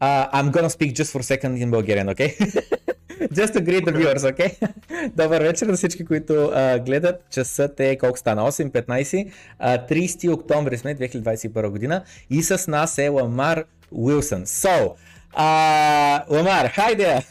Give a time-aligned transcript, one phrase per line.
[0.00, 2.30] uh, I'm gonna speak just for a second in Bulgarian, okay?
[3.38, 4.56] Just to greet the viewers, okay?
[5.16, 7.30] Добър вечер на всички, които uh, гледат.
[7.30, 8.52] Часът е колко стана?
[8.52, 9.30] 8.15.
[9.62, 14.46] Uh, 30 октомври сме 2021 година и с нас е Ламар Уилсън.
[14.46, 14.92] So,
[15.32, 17.22] Uh, Lamar, hi there.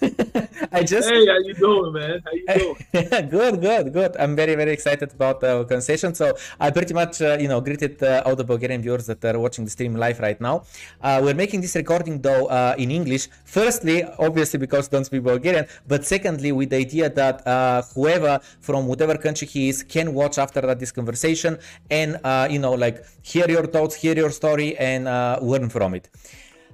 [0.72, 2.22] I just hey, how you doing, man?
[2.26, 3.30] How you doing?
[3.30, 4.18] good, good, good.
[4.18, 6.14] I'm very, very excited about our conversation.
[6.14, 9.40] So I pretty much, uh, you know, greeted uh, all the Bulgarian viewers that are
[9.40, 10.64] watching the stream live right now.
[11.02, 13.30] Uh, we're making this recording though uh, in English.
[13.46, 18.88] Firstly, obviously because don't speak Bulgarian, but secondly with the idea that uh, whoever from
[18.88, 21.58] whatever country he is can watch after that this conversation
[21.90, 25.06] and uh, you know like hear your thoughts, hear your story, and
[25.42, 26.10] learn from it.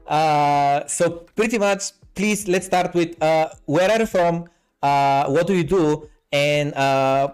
[0.07, 4.45] Uh, so pretty much, please let's start with uh, where are you from?
[4.81, 6.09] Uh, what do you do?
[6.31, 6.77] And uh,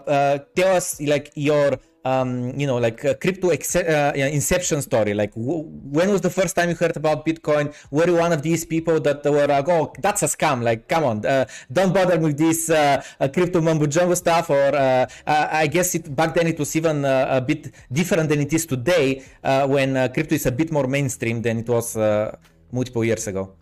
[0.06, 5.14] uh, tell us like your um, you know like uh, crypto ex- uh, inception story.
[5.14, 7.74] Like when was the first time you heard about Bitcoin?
[7.90, 10.62] Were you one of these people that were like, oh, that's a scam?
[10.62, 12.66] Like, come on, uh, don't bother with this
[13.32, 14.50] crypto mumbo jumbo stuff.
[14.50, 14.74] Or
[15.26, 19.24] I guess it, back then it was even a bit different than it is today,
[19.42, 21.96] when crypto is a bit more mainstream than it was
[22.72, 23.54] multiple years ago?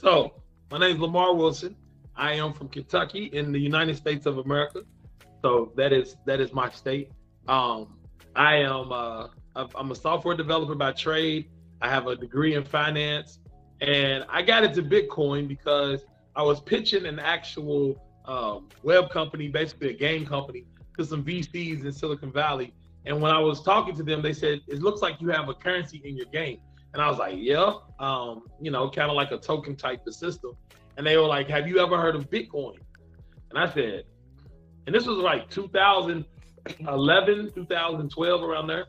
[0.00, 0.32] So,
[0.70, 1.74] my name is Lamar Wilson.
[2.14, 4.82] I am from Kentucky in the United States of America.
[5.42, 7.10] So that is that is my state.
[7.48, 7.98] Um,
[8.36, 11.50] I am uh, I'm a software developer by trade.
[11.82, 13.40] I have a degree in finance,
[13.80, 16.04] and I got into Bitcoin because
[16.36, 20.64] I was pitching an actual um, web company, basically a game company,
[20.96, 22.72] to some VCs in Silicon Valley.
[23.04, 25.54] And when I was talking to them, they said, "It looks like you have a
[25.54, 26.60] currency in your game."
[26.98, 30.16] And I was like, yeah, um, you know, kind of like a token type of
[30.16, 30.56] system.
[30.96, 32.74] And they were like, have you ever heard of Bitcoin?
[33.50, 34.02] And I said,
[34.84, 38.86] and this was like 2011, 2012, around there.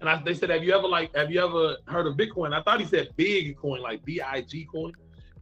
[0.00, 2.54] And I, they said, have you ever like, have you ever heard of Bitcoin?
[2.54, 4.92] I thought he said big coin, like B-I-G coin.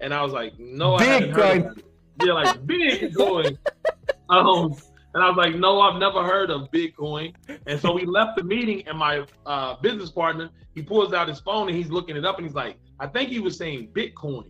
[0.00, 1.84] And I was like, no, big I haven't heard of it.
[2.24, 3.58] Yeah, like big coin.
[4.30, 4.74] um,
[5.14, 7.34] and I was like, no, I've never heard of Bitcoin.
[7.66, 11.40] And so we left the meeting, and my uh, business partner, he pulls out his
[11.40, 14.46] phone and he's looking it up, and he's like, I think he was saying Bitcoin.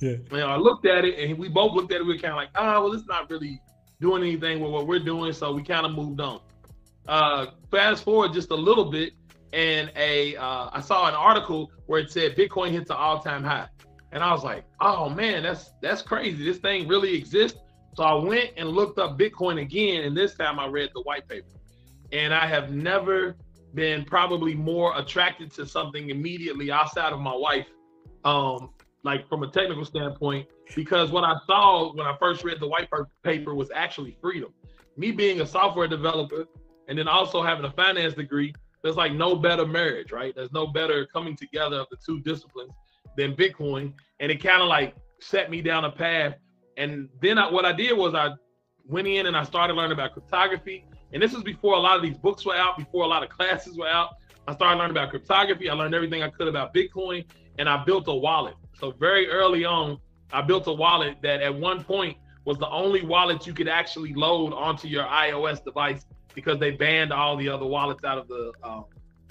[0.00, 0.16] Yeah.
[0.30, 2.04] And I looked at it, and we both looked at it.
[2.04, 3.60] We were kind of like, ah, oh, well, it's not really
[4.00, 6.40] doing anything with what we're doing, so we kind of moved on.
[7.06, 9.12] Uh, fast forward just a little bit,
[9.52, 13.68] and a uh, I saw an article where it said Bitcoin hits an all-time high,
[14.12, 16.44] and I was like, oh man, that's that's crazy.
[16.44, 17.58] This thing really exists.
[17.94, 21.28] So I went and looked up Bitcoin again, and this time I read the white
[21.28, 21.46] paper.
[22.12, 23.36] And I have never
[23.74, 27.66] been probably more attracted to something immediately outside of my wife,
[28.24, 28.70] um,
[29.04, 32.88] like from a technical standpoint, because what I saw when I first read the white
[33.22, 34.52] paper was actually freedom.
[34.96, 36.46] Me being a software developer
[36.88, 40.34] and then also having a finance degree, there's like no better marriage, right?
[40.34, 42.72] There's no better coming together of the two disciplines
[43.16, 43.92] than Bitcoin.
[44.20, 46.34] And it kind of like set me down a path
[46.76, 48.30] and then I, what I did was I
[48.86, 50.84] went in and I started learning about cryptography.
[51.12, 53.28] And this was before a lot of these books were out, before a lot of
[53.28, 54.10] classes were out.
[54.46, 55.70] I started learning about cryptography.
[55.70, 57.24] I learned everything I could about Bitcoin,
[57.58, 58.54] and I built a wallet.
[58.78, 59.98] So very early on,
[60.32, 64.12] I built a wallet that at one point was the only wallet you could actually
[64.12, 68.52] load onto your iOS device because they banned all the other wallets out of the
[68.62, 68.84] um,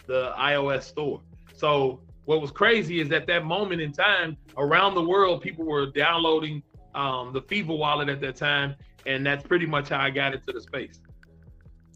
[0.08, 1.22] the iOS store.
[1.56, 5.88] So what was crazy is at that moment in time, around the world, people were
[5.88, 6.64] downloading
[6.96, 10.52] um, the FIFA wallet at that time, and that's pretty much how I got into
[10.52, 11.00] the space.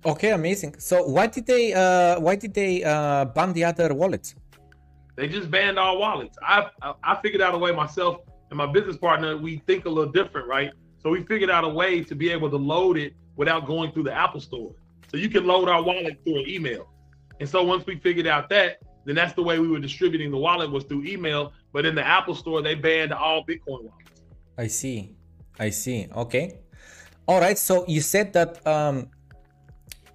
[0.06, 0.76] Okay, amazing.
[0.80, 4.36] So why did they uh, why did they uh, ban the other wallets?
[5.16, 6.38] They just banned all wallets.
[6.42, 9.36] I, I I figured out a way myself and my business partner.
[9.38, 10.72] We think a little different, right?
[11.02, 14.04] So we figured out a way to be able to load it without going through
[14.04, 14.74] the Apple Store.
[15.10, 16.90] So you can load our wallet through an email.
[17.40, 20.38] And so once we figured out that, then that's the way we were distributing the
[20.38, 21.54] wallet was through email.
[21.72, 24.07] But in the Apple Store, they banned all Bitcoin wallets.
[24.58, 25.16] I see.
[25.60, 26.08] I see.
[26.16, 26.60] Okay.
[27.28, 27.58] All right.
[27.58, 29.10] So you said that um,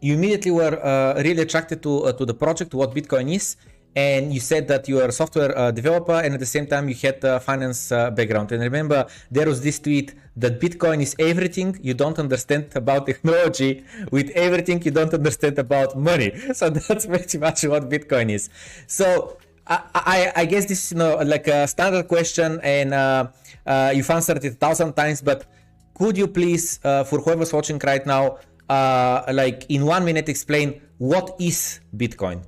[0.00, 3.56] you immediately were uh, really attracted to uh, to the project, what Bitcoin is,
[3.94, 6.88] and you said that you are a software uh, developer, and at the same time
[6.88, 8.50] you had a finance uh, background.
[8.50, 13.84] And remember, there was this tweet that Bitcoin is everything you don't understand about technology,
[14.10, 16.33] with everything you don't understand about money.
[16.54, 18.50] So that's pretty much what Bitcoin is.
[18.86, 22.92] So I, I, I guess this is you know like a standard question, and
[23.66, 25.47] uh, you've answered it a thousand times, but
[25.94, 28.38] could you please, uh, for whoever's watching right now,
[28.68, 32.44] uh, like in one minute, explain what is Bitcoin?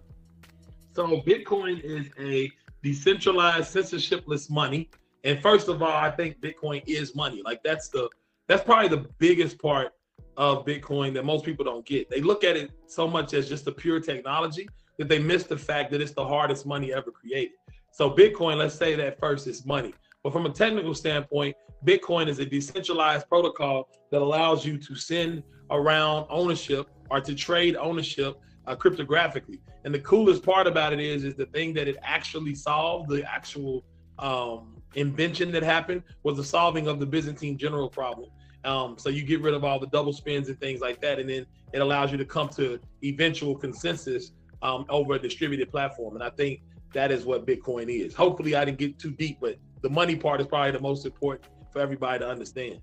[0.95, 2.51] So Bitcoin is a
[2.83, 4.91] decentralized, censorshipless money.
[5.25, 7.43] And first of all, I think Bitcoin is money.
[7.45, 8.09] Like that's the
[8.47, 9.93] that's probably the biggest part
[10.37, 12.11] of Bitcoin that most people don't get.
[12.11, 14.69] They look at it so much as just a pure technology
[14.99, 17.55] that they miss the fact that it's the hardest money ever created.
[17.93, 19.95] So Bitcoin, let's say that first is money.
[20.25, 21.55] But from a technical standpoint,
[21.85, 27.77] Bitcoin is a decentralized protocol that allows you to send around ownership or to trade
[27.77, 29.61] ownership uh, cryptographically.
[29.85, 33.23] And the coolest part about it is, is the thing that it actually solved, the
[33.31, 33.85] actual
[34.19, 38.31] um, invention that happened was the solving of the Byzantine general problem.
[38.65, 41.29] Um, so you get rid of all the double spends and things like that, and
[41.29, 41.45] then
[41.75, 44.33] it allows you to come to eventual consensus
[44.63, 46.15] um, over a distributed platform.
[46.15, 46.63] And I think
[46.95, 48.15] that is what Bitcoin is.
[48.15, 51.45] Hopefully, I didn't get too deep, but the money part is probably the most important
[51.73, 52.77] for everybody to understand.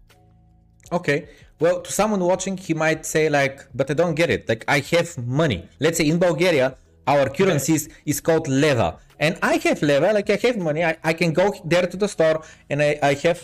[0.97, 1.19] Okay.
[1.63, 4.41] Well, to someone watching, he might say like, "But I don't get it.
[4.51, 5.09] Like, I have
[5.41, 5.59] money.
[5.83, 6.67] Let's say in Bulgaria,
[7.13, 8.89] our currency is, is called leva,
[9.25, 10.09] and I have leva.
[10.17, 10.81] Like, I have money.
[10.91, 12.37] I, I can go there to the store,
[12.69, 13.39] and I I have.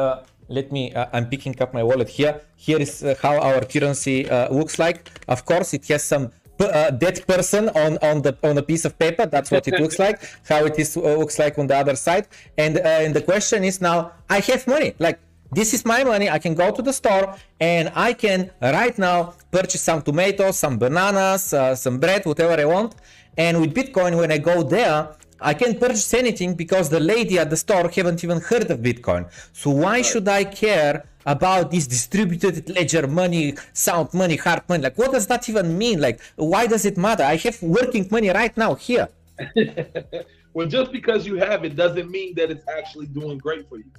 [0.00, 0.16] Uh,
[0.58, 0.82] let me.
[0.98, 2.34] Uh, I'm picking up my wallet here.
[2.66, 4.98] Here is uh, how our currency uh, looks like.
[5.34, 6.24] Of course, it has some
[6.66, 9.26] uh, dead person on on the on a piece of paper.
[9.26, 10.20] That's what it looks like.
[10.48, 12.28] How it is uh, looks like on the other side.
[12.56, 14.94] And uh, and the question is now, I have money.
[14.98, 15.18] Like
[15.52, 16.28] this is my money.
[16.28, 20.78] I can go to the store and I can right now purchase some tomatoes, some
[20.78, 22.94] bananas, uh, some bread, whatever I want.
[23.36, 25.08] And with Bitcoin, when I go there,
[25.40, 29.30] I can't purchase anything because the lady at the store haven't even heard of Bitcoin.
[29.52, 34.82] So why should I care about this distributed ledger money, sound money, hard money?
[34.82, 36.00] Like, what does that even mean?
[36.00, 37.22] Like, why does it matter?
[37.22, 39.08] I have working money right now here.
[40.52, 43.90] well, just because you have it doesn't mean that it's actually doing great for you.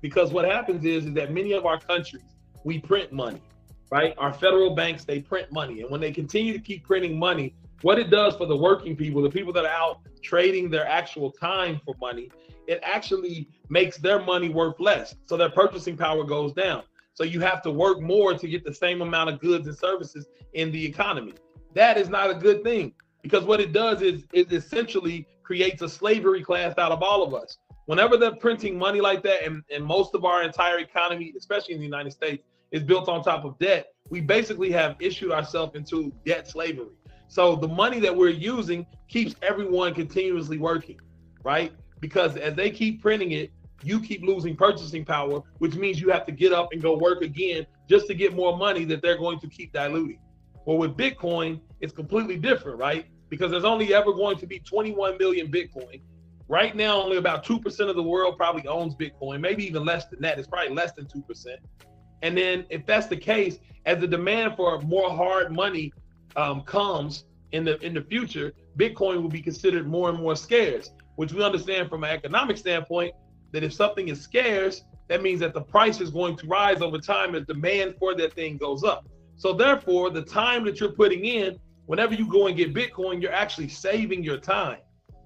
[0.00, 2.22] Because what happens is, is that many of our countries,
[2.64, 3.42] we print money,
[3.90, 4.14] right?
[4.18, 5.80] Our federal banks, they print money.
[5.82, 9.22] And when they continue to keep printing money, what it does for the working people,
[9.22, 12.30] the people that are out trading their actual time for money,
[12.66, 15.14] it actually makes their money worth less.
[15.26, 16.82] So their purchasing power goes down.
[17.14, 20.26] So you have to work more to get the same amount of goods and services
[20.54, 21.34] in the economy.
[21.74, 22.92] That is not a good thing
[23.22, 27.34] because what it does is it essentially creates a slavery class out of all of
[27.34, 27.58] us
[27.88, 31.80] whenever they're printing money like that, and, and most of our entire economy, especially in
[31.80, 36.12] the United States, is built on top of debt, we basically have issued ourselves into
[36.26, 36.92] debt slavery.
[37.28, 40.98] So the money that we're using keeps everyone continuously working,
[41.44, 41.72] right?
[42.00, 43.52] Because as they keep printing it,
[43.82, 47.22] you keep losing purchasing power, which means you have to get up and go work
[47.22, 50.18] again just to get more money that they're going to keep diluting.
[50.64, 53.06] Well, with Bitcoin, it's completely different, right?
[53.28, 56.00] Because there's only ever going to be 21 million Bitcoin.
[56.48, 60.20] Right now, only about 2% of the world probably owns Bitcoin, maybe even less than
[60.22, 60.38] that.
[60.38, 61.56] It's probably less than 2%.
[62.22, 65.92] And then, if that's the case, as the demand for more hard money
[66.38, 70.90] um, comes in the in the future, Bitcoin will be considered more and more scarce.
[71.16, 73.12] Which we understand from an economic standpoint
[73.52, 76.98] that if something is scarce, that means that the price is going to rise over
[76.98, 79.04] time as demand for that thing goes up.
[79.36, 83.32] So therefore, the time that you're putting in, whenever you go and get Bitcoin, you're
[83.32, 84.78] actually saving your time.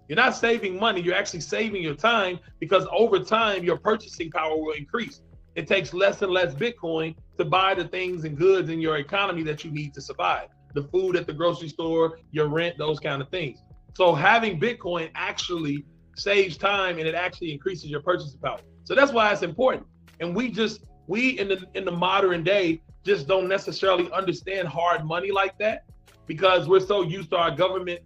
[0.09, 4.57] You're not saving money, you're actually saving your time because over time your purchasing power
[4.57, 5.21] will increase.
[5.57, 9.43] It takes less and less Bitcoin to buy the things and goods in your economy
[9.45, 10.49] that you need to survive.
[10.75, 13.63] The food at the grocery store, your rent, those kind of things.
[13.95, 15.85] So having Bitcoin actually
[16.17, 18.61] saves time and it actually increases your purchasing power.
[18.85, 19.87] So that's why it's important.
[20.21, 25.05] And we just we in the in the modern day just don't necessarily understand hard
[25.05, 25.85] money like that
[26.27, 28.01] because we're so used to our government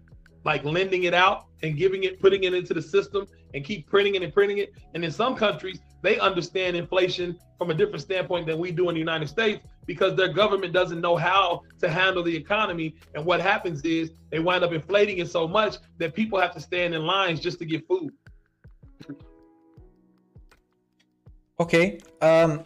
[0.45, 4.15] like lending it out and giving it, putting it into the system and keep printing
[4.15, 4.73] it and printing it.
[4.95, 8.95] And in some countries, they understand inflation from a different standpoint than we do in
[8.95, 12.97] the United States because their government doesn't know how to handle the economy.
[13.15, 16.61] And what happens is they wind up inflating it so much that people have to
[16.61, 18.13] stand in lines just to get food.
[21.59, 21.99] Okay.
[22.21, 22.65] Um,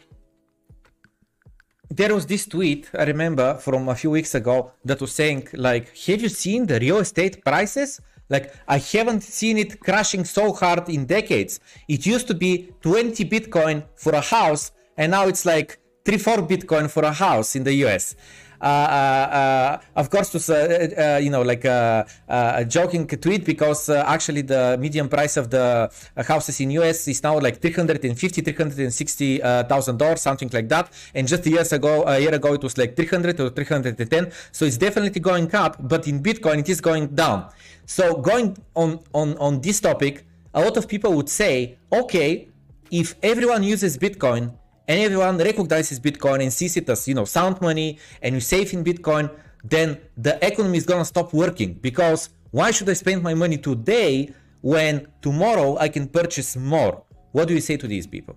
[1.91, 5.97] there was this tweet I remember from a few weeks ago that was saying like,
[6.07, 8.01] "Have you seen the real estate prices?
[8.29, 11.59] Like, I haven't seen it crashing so hard in decades.
[11.89, 15.80] It used to be 20 Bitcoin for a house, and now it's like
[16.11, 18.17] three, four Bitcoin for a house in the US."
[18.61, 23.89] Uh, uh, uh, of course, it was you know like a, a, joking tweet because
[23.89, 25.91] actually the median price of the
[26.29, 30.93] houses in US is now like 350, 360 thousand dollars, something like that.
[31.15, 34.31] And just years ago, a year ago, it was like 300 or 310.
[34.53, 37.49] So it's definitely going up, but in Bitcoin, it is going down.
[37.87, 42.49] So going on on on this topic, a lot of people would say, okay,
[42.91, 44.53] if everyone uses Bitcoin,
[44.91, 48.75] and everyone recognizes Bitcoin and sees it as you know sound money and you save
[48.75, 49.31] in Bitcoin,
[49.63, 54.35] then the economy is gonna stop working because why should I spend my money today
[54.63, 57.05] when tomorrow I can purchase more?
[57.31, 58.37] What do you say to these people?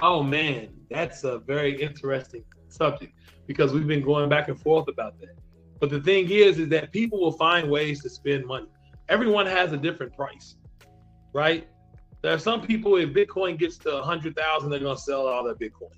[0.00, 3.12] Oh man, that's a very interesting subject
[3.48, 5.34] because we've been going back and forth about that.
[5.80, 8.68] But the thing is, is that people will find ways to spend money.
[9.08, 10.54] Everyone has a different price.
[11.32, 11.66] right?
[12.22, 15.56] There are some people, if Bitcoin gets to 100,000, they're going to sell all their
[15.56, 15.90] Bitcoin,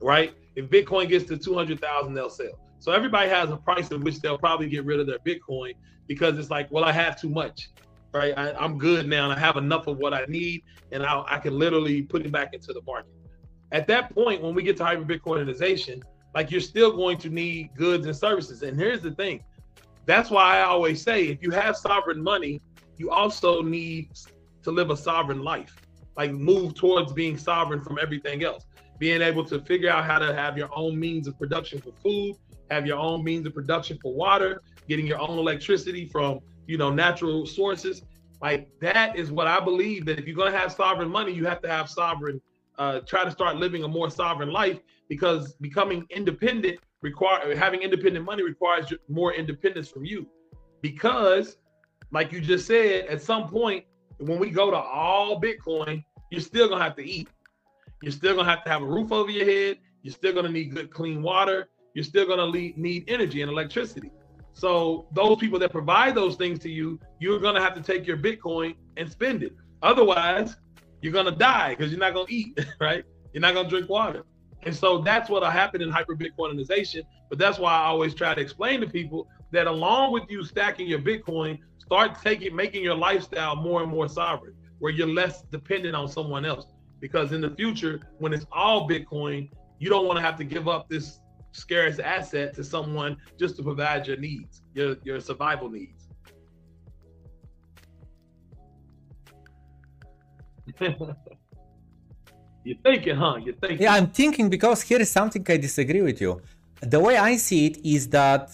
[0.00, 0.32] right?
[0.56, 2.58] If Bitcoin gets to 200,000, they'll sell.
[2.78, 5.74] So everybody has a price at which they'll probably get rid of their Bitcoin
[6.06, 7.68] because it's like, well, I have too much,
[8.14, 8.32] right?
[8.36, 11.38] I, am good now and I have enough of what I need and I, I
[11.38, 13.12] can literally put it back into the market.
[13.72, 16.02] At that point, when we get to hyper Bitcoinization,
[16.34, 18.62] like you're still going to need goods and services.
[18.62, 19.44] And here's the thing
[20.06, 22.62] that's why I always say if you have sovereign money,
[22.96, 24.08] you also need
[24.68, 25.74] to live a sovereign life,
[26.16, 28.66] like move towards being sovereign from everything else.
[28.98, 32.36] Being able to figure out how to have your own means of production for food,
[32.70, 36.90] have your own means of production for water, getting your own electricity from, you know,
[36.90, 38.02] natural sources.
[38.42, 41.62] Like that is what I believe that if you're to have sovereign money, you have
[41.62, 42.40] to have sovereign,
[42.78, 48.24] uh, try to start living a more sovereign life because becoming independent require having independent
[48.24, 50.26] money requires more independence from you
[50.82, 51.56] because
[52.10, 53.84] like you just said at some point
[54.18, 57.28] when we go to all bitcoin you're still gonna have to eat.
[58.02, 59.78] You're still gonna have to have a roof over your head.
[60.02, 61.68] You're still gonna need good clean water.
[61.94, 64.12] You're still gonna need energy and electricity.
[64.52, 68.16] So those people that provide those things to you you're gonna have to take your
[68.16, 69.54] bitcoin and spend it.
[69.82, 70.56] Otherwise
[71.00, 73.04] you're gonna die because you're not gonna eat right?
[73.32, 74.24] You're not gonna drink water.
[74.64, 77.02] And so that's what'll happen in hyper Bitcoinization.
[77.30, 80.88] But that's why I always try to explain to people that along with you stacking
[80.88, 81.58] your Bitcoin,
[81.88, 86.44] start taking making your lifestyle more and more sovereign, where you're less dependent on someone
[86.44, 86.66] else.
[87.00, 90.66] Because in the future, when it's all Bitcoin, you don't want to have to give
[90.74, 91.20] up this
[91.52, 96.02] scarce asset to someone just to provide your needs, your your survival needs.
[102.64, 103.36] You're thinking, huh?
[103.44, 103.82] You're thinking.
[103.84, 106.42] Yeah, I'm thinking because here is something I disagree with you.
[106.82, 108.44] The way I see it is that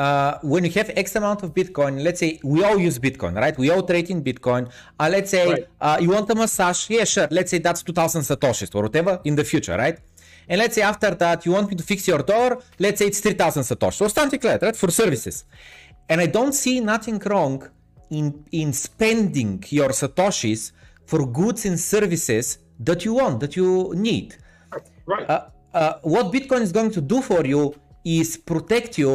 [0.00, 3.56] uh, when you have X amount of Bitcoin, let's say we all use Bitcoin, right?
[3.62, 4.62] We all trade in Bitcoin.
[4.98, 5.66] Uh, let's say right.
[5.86, 6.80] uh, you want a massage.
[6.88, 7.28] Yeah, sure.
[7.30, 9.98] Let's say that's 2000 Satoshis or whatever in the future, right?
[10.48, 12.62] And let's say after that you want me to fix your door.
[12.78, 14.76] Let's say it's 3000 Satoshis or something like that, right?
[14.76, 15.44] For services.
[16.08, 17.68] And I don't see nothing wrong
[18.10, 20.72] in, in spending your Satoshis
[21.04, 24.36] for goods and services that you want, that you need.
[25.04, 25.28] Right.
[25.28, 29.12] Uh, uh, what Bitcoin is going to do for you is protect you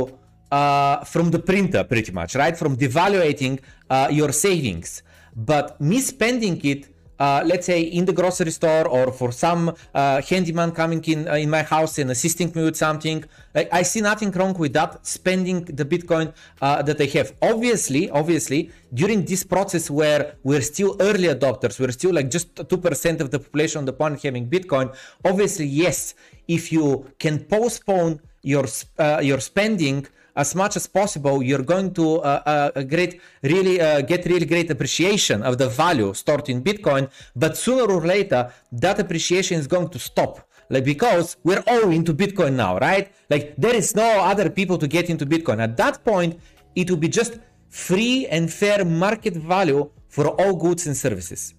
[0.56, 2.56] uh, from the printer, pretty much, right?
[2.58, 3.56] From devaluating
[3.90, 4.90] uh, your savings.
[5.36, 6.82] But me spending it
[7.18, 9.62] uh, let's say in the grocery store or for some
[9.94, 13.24] uh, handyman coming in uh, in my house and assisting me with something
[13.56, 18.70] I, I see nothing wrong with that spending the bitcoin that i have obviously obviously
[18.94, 23.40] during this process where we're still early adopters we're still like just 2% of the
[23.40, 24.88] population on the planet having bitcoin
[25.24, 26.16] obviously yes
[26.50, 26.86] if you
[27.18, 28.66] can postpone your
[29.00, 34.02] uh, your spending as much as possible, you're going to uh, uh, great, really uh,
[34.02, 37.10] get really great appreciation of the value stored in Bitcoin.
[37.36, 40.48] But sooner or later, that appreciation is going to stop.
[40.70, 43.12] Like because we're all into Bitcoin now, right?
[43.30, 45.60] Like there is no other people to get into Bitcoin.
[45.60, 46.40] At that point,
[46.76, 47.40] it will be just
[47.70, 51.54] free and fair market value for all goods and services.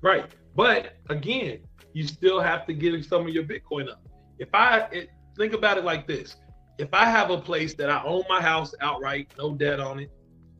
[0.00, 0.26] Right.
[0.54, 1.60] But again,
[1.92, 4.02] you still have to give some of your Bitcoin up.
[4.38, 6.36] If I it, think about it like this,
[6.78, 10.10] if I have a place that I own my house outright, no debt on it,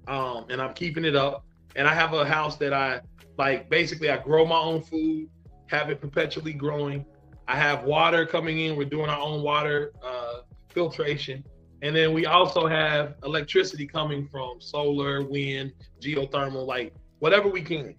[0.09, 1.45] um, and I'm keeping it up,
[1.77, 3.01] and I have a house that I
[3.37, 5.29] like basically I grow my own food,
[5.69, 7.05] have it perpetually growing.
[7.47, 8.77] I have water coming in.
[8.77, 11.45] We're doing our own water uh, filtration.
[11.81, 17.95] And then we also have electricity coming from solar, wind, geothermal, like whatever we can.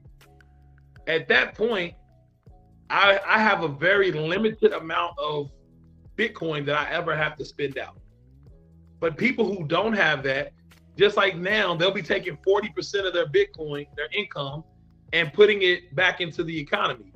[1.08, 1.96] At that point,
[2.90, 5.50] I, I have a very limited amount of
[6.18, 7.99] Bitcoin that I ever have to spend out.
[9.00, 10.54] But people who don't have that,
[10.98, 14.64] just like now, they'll be taking 40% of their Bitcoin, their income,
[15.14, 17.14] and putting it back into the economy.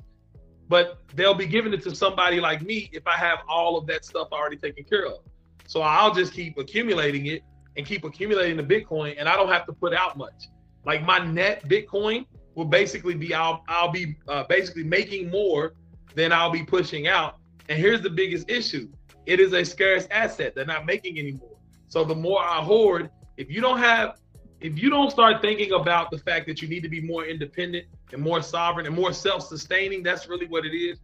[0.68, 4.04] But they'll be giving it to somebody like me if I have all of that
[4.04, 5.18] stuff already taken care of.
[5.66, 7.42] So I'll just keep accumulating it
[7.76, 10.48] and keep accumulating the Bitcoin, and I don't have to put out much.
[10.86, 15.74] Like my net Bitcoin will basically be I'll I'll be uh, basically making more
[16.14, 17.36] than I'll be pushing out.
[17.68, 18.88] And here's the biggest issue:
[19.26, 20.54] it is a scarce asset.
[20.54, 21.53] They're not making anymore.
[21.94, 24.18] So the more I hoard, if you don't have,
[24.60, 27.86] if you don't start thinking about the fact that you need to be more independent
[28.12, 30.98] and more sovereign and more self-sustaining, that's really what it is.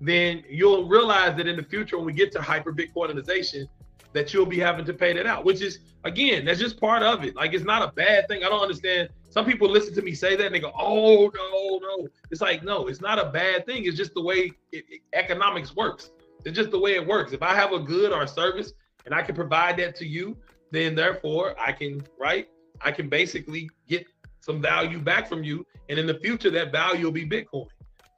[0.00, 3.68] Then you'll realize that in the future, when we get to hyper Bitcoinization,
[4.12, 7.22] that you'll be having to pay that out, which is again, that's just part of
[7.22, 7.36] it.
[7.36, 8.42] Like it's not a bad thing.
[8.42, 9.10] I don't understand.
[9.30, 12.64] Some people listen to me say that and they go, "Oh no, no." It's like
[12.64, 13.84] no, it's not a bad thing.
[13.84, 16.10] It's just the way it, it, economics works.
[16.44, 17.32] It's just the way it works.
[17.32, 18.72] If I have a good or a service
[19.04, 20.36] and I can provide that to you,
[20.70, 22.48] then therefore I can, right?
[22.80, 24.06] I can basically get
[24.40, 27.66] some value back from you, and in the future that value will be Bitcoin.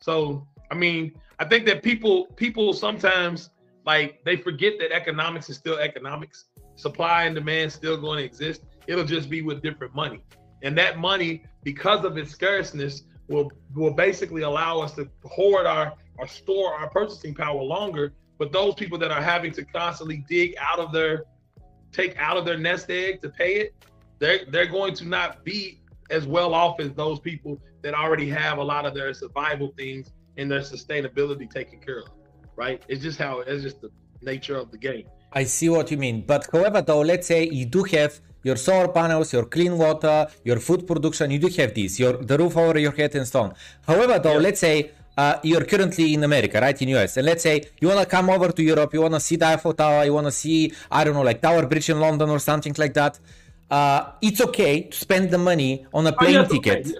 [0.00, 3.50] So I mean, I think that people people sometimes
[3.84, 6.46] like they forget that economics is still economics.
[6.74, 8.62] Supply and demand still going to exist.
[8.86, 10.20] It'll just be with different money,
[10.62, 15.94] and that money, because of its scarceness, will will basically allow us to hoard our
[16.18, 18.12] or store our purchasing power longer.
[18.38, 21.24] But those people that are having to constantly dig out of their
[21.92, 23.74] take out of their nest egg to pay it,
[24.18, 28.58] they're they're going to not be as well off as those people that already have
[28.58, 32.10] a lot of their survival things and their sustainability taken care of.
[32.56, 32.82] Right?
[32.88, 33.90] It's just how it's just the
[34.22, 35.06] nature of the game.
[35.32, 36.22] I see what you mean.
[36.26, 40.60] But however, though, let's say you do have your solar panels, your clean water, your
[40.60, 43.54] food production, you do have this, your the roof over your head and so on.
[43.86, 44.46] However, though, yeah.
[44.46, 48.06] let's say uh, you're currently in America, right, in US, and let's say you wanna
[48.06, 51.14] come over to Europe, you wanna see the Eiffel Tower, you wanna see, I don't
[51.14, 53.18] know, like Tower Bridge in London or something like that.
[53.70, 56.86] Uh, it's okay to spend the money on a plane oh, yes, ticket.
[56.86, 56.96] Okay.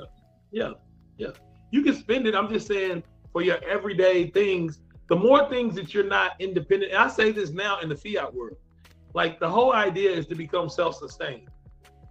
[0.50, 0.64] Yeah.
[0.68, 0.73] yeah,
[1.18, 1.32] yeah,
[1.70, 2.35] you can spend it.
[2.35, 4.80] I'm just saying for your everyday things.
[5.08, 8.35] The more things that you're not independent, and I say this now in the fiat
[8.35, 8.56] world,
[9.14, 11.49] like the whole idea is to become self-sustained,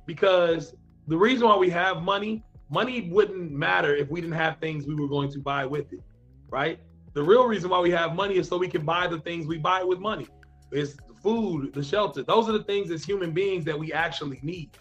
[0.06, 0.74] because
[1.08, 4.96] the reason why we have money money wouldn't matter if we didn't have things we
[4.96, 6.02] were going to buy with it,
[6.50, 6.80] right?
[7.14, 9.58] The real reason why we have money is so we can buy the things we
[9.58, 10.28] buy with money.
[10.72, 12.24] It's the food, the shelter.
[12.24, 14.72] Those are the things as human beings that we actually need.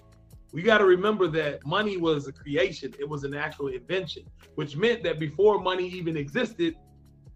[0.53, 4.25] We got to remember that money was a creation, it was an actual invention,
[4.55, 6.77] which meant that before money even existed,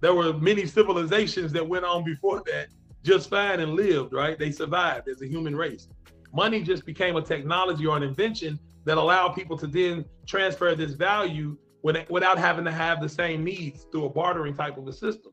[0.01, 2.69] there were many civilizations that went on before that
[3.03, 4.39] just fine and lived, right?
[4.39, 5.89] They survived as a human race.
[6.33, 10.93] Money just became a technology or an invention that allow people to then transfer this
[10.93, 15.31] value without having to have the same needs through a bartering type of a system.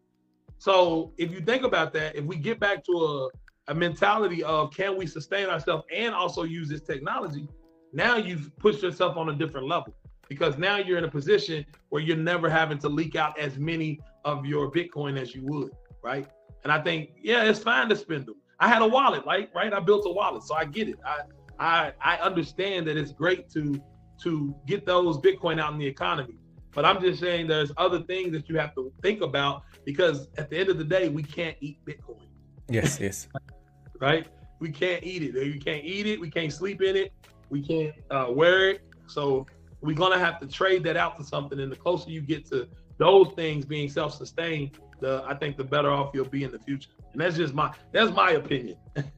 [0.57, 3.29] So if you think about that, if we get back to a,
[3.71, 7.47] a mentality of can we sustain ourselves and also use this technology,
[7.93, 9.95] now you've pushed yourself on a different level
[10.27, 14.01] because now you're in a position where you're never having to leak out as many
[14.25, 15.71] of your Bitcoin as you would,
[16.03, 16.27] right?
[16.65, 18.35] And I think, yeah, it's fine to spend them.
[18.59, 19.71] I had a wallet, like, right?
[19.71, 20.97] I built a wallet, so I get it.
[21.05, 21.21] I
[21.59, 23.81] I I understand that it's great to
[24.23, 26.35] to get those Bitcoin out in the economy.
[26.73, 30.49] But I'm just saying there's other things that you have to think about because at
[30.49, 32.21] the end of the day, we can't eat Bitcoin.
[32.69, 33.27] Yes, yes.
[33.99, 34.27] right?
[34.59, 35.33] We can't eat it.
[35.33, 36.19] We can't eat it.
[36.19, 37.13] We can't sleep in it.
[37.49, 38.81] We can't uh, wear it.
[39.07, 39.45] So
[39.81, 41.59] we're gonna have to trade that out for something.
[41.59, 45.91] And the closer you get to those things being self-sustained, the I think the better
[45.91, 46.89] off you'll be in the future.
[47.13, 48.77] And that's just my that's my opinion.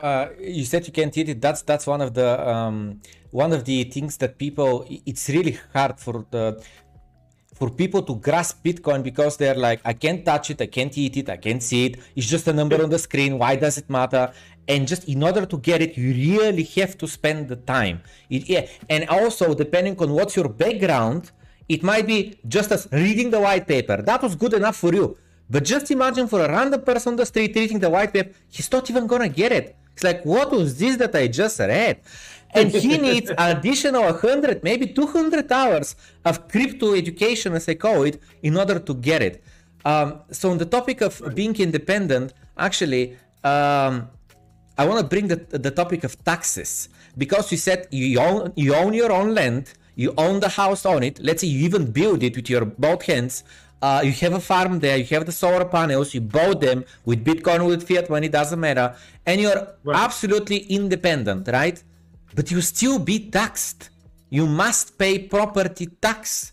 [0.00, 1.40] uh, you said you can't eat it.
[1.40, 4.86] That's that's one of the um, one of the things that people.
[5.06, 6.62] It's really hard for the
[7.58, 11.16] for people to grasp Bitcoin because they're like, I can't touch it, I can't eat
[11.16, 11.96] it, I can't see it.
[12.14, 13.36] It's just a number on the screen.
[13.36, 14.32] Why does it matter?
[14.68, 18.00] And just in order to get it, you really have to spend the time.
[18.30, 18.68] It, yeah.
[18.88, 21.32] And also, depending on what's your background,
[21.68, 24.02] it might be just as reading the white paper.
[24.02, 25.16] That was good enough for you.
[25.50, 28.70] But just imagine for a random person on the street reading the white paper, he's
[28.70, 29.76] not even gonna get it.
[29.98, 31.98] It's like, what was this that I just read?
[32.52, 38.22] And he needs additional 100, maybe 200 hours of crypto education, as I call it,
[38.44, 39.42] in order to get it.
[39.84, 44.08] Um, so, on the topic of being independent, actually, um,
[44.80, 48.76] I want to bring the, the topic of taxes because you said you own, you
[48.76, 51.18] own your own land, you own the house on it.
[51.20, 53.42] Let's say you even build it with your both hands.
[53.80, 57.24] Uh, you have a farm there, you have the solar panels, you bought them with
[57.24, 59.96] Bitcoin, with fiat money, doesn't matter, and you're right.
[59.96, 61.82] absolutely independent, right?
[62.34, 63.90] But you still be taxed.
[64.30, 66.52] You must pay property tax.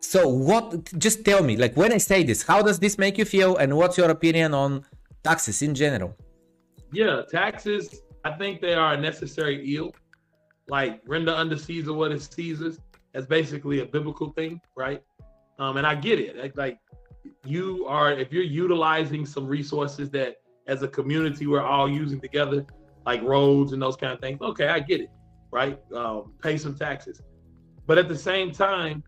[0.00, 0.92] So what?
[0.98, 3.76] Just tell me, like when I say this, how does this make you feel, and
[3.76, 4.84] what's your opinion on
[5.22, 6.16] taxes in general?
[6.92, 8.02] Yeah, taxes.
[8.24, 9.94] I think they are a necessary ill.
[10.68, 12.78] Like render unto Caesar what is Caesar's.
[13.12, 15.02] That's basically a biblical thing, right?
[15.58, 16.56] Um, and I get it.
[16.56, 16.78] Like,
[17.44, 20.36] you are, if you're utilizing some resources that
[20.66, 22.64] as a community we're all using together,
[23.04, 25.10] like roads and those kind of things, okay, I get it,
[25.50, 25.78] right?
[25.94, 27.20] Um, pay some taxes.
[27.86, 29.02] But at the same time,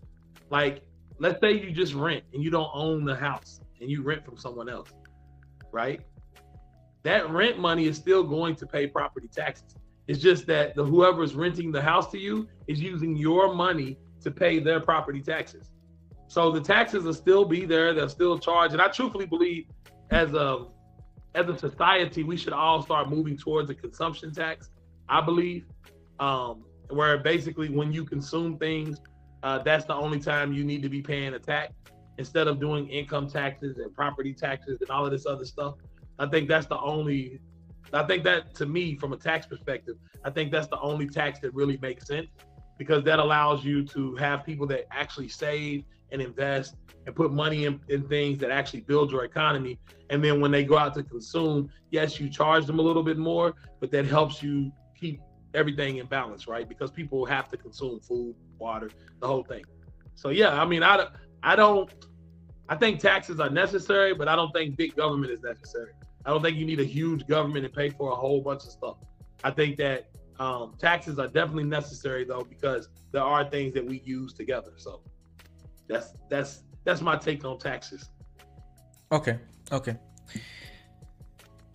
[0.51, 0.83] like,
[1.19, 4.37] let's say you just rent and you don't own the house and you rent from
[4.37, 4.91] someone else,
[5.73, 6.01] right?
[7.05, 9.77] That rent money is still going to pay property taxes.
[10.07, 14.31] It's just that the whoever's renting the house to you is using your money to
[14.31, 15.71] pay their property taxes.
[16.35, 17.95] So the taxes will still be there.
[17.95, 18.73] They'll still charge.
[18.73, 19.67] And I truthfully believe
[20.11, 20.67] as a
[21.37, 24.71] as a society, we should all start moving towards a consumption tax.
[25.09, 25.65] I believe,
[26.19, 29.01] um, where basically when you consume things,
[29.45, 31.73] uh, that's the only time you need to be paying a tax
[32.19, 35.75] instead of doing income taxes and property taxes and all of this other stuff.
[36.19, 37.39] I think that's the only
[37.93, 39.95] I think that to me, from a tax perspective,
[40.25, 42.27] I think that's the only tax that really makes sense
[42.77, 47.67] because that allows you to have people that actually save and invest and put money
[47.67, 49.79] in, in things that actually build your economy.
[50.09, 53.19] And then when they go out to consume, yes, you charge them a little bit
[53.19, 55.21] more, but that helps you keep
[55.53, 56.67] everything in balance, right?
[56.67, 59.65] Because people have to consume food, water, the whole thing.
[60.15, 61.09] So yeah, I mean, I
[61.43, 61.93] I don't.
[62.69, 65.93] I think taxes are necessary, but I don't think big government is necessary.
[66.25, 68.71] I don't think you need a huge government to pay for a whole bunch of
[68.71, 68.97] stuff.
[69.43, 74.01] I think that um, taxes are definitely necessary though because there are things that we
[74.05, 74.73] use together.
[74.77, 75.03] So
[75.89, 78.11] that's that's that's my take on taxes.
[79.13, 79.39] Okay.
[79.73, 79.97] Okay.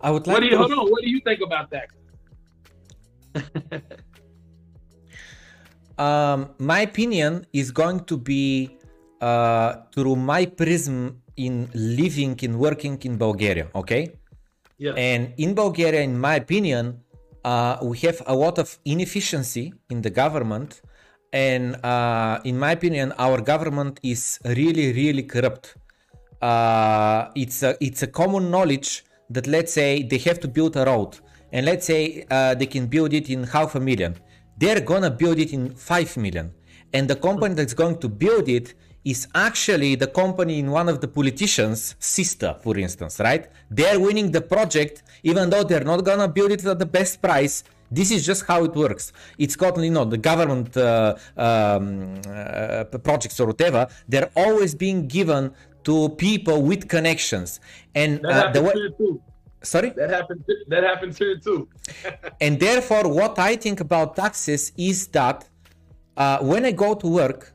[0.00, 0.34] I would like.
[0.34, 0.58] What do you to...
[0.58, 0.90] hold on?
[0.90, 1.88] What do you think about that?
[5.98, 8.78] um, my opinion is going to be
[9.20, 13.68] uh, through my prism in living and working in Bulgaria.
[13.74, 14.12] Okay.
[14.78, 14.92] Yeah.
[14.92, 17.00] And in Bulgaria, in my opinion,
[17.44, 20.80] uh, we have a lot of inefficiency in the government.
[21.32, 25.76] And uh, in my opinion, our government is really, really corrupt.
[26.42, 30.84] Uh, it's a it's a common knowledge that let's say they have to build a
[30.84, 31.18] road.
[31.52, 34.16] And let's say uh, they can build it in half a million.
[34.58, 36.52] They're gonna build it in 5 million.
[36.92, 41.00] And the company that's going to build it is actually the company in one of
[41.00, 43.48] the politicians sister for instance right?
[43.70, 47.64] They're winning the project even though they're not gonna build it at the best price
[47.90, 52.84] this is just how it works it's called you know the government uh, um, uh,
[53.08, 57.60] projects or whatever they're always being given to people with connections
[57.94, 58.74] and uh, the way
[59.62, 59.90] Sorry?
[59.90, 60.42] That happens.
[60.68, 61.68] That happens here too.
[62.40, 65.46] and therefore, what I think about taxes is that
[66.16, 67.52] uh, when I go to work,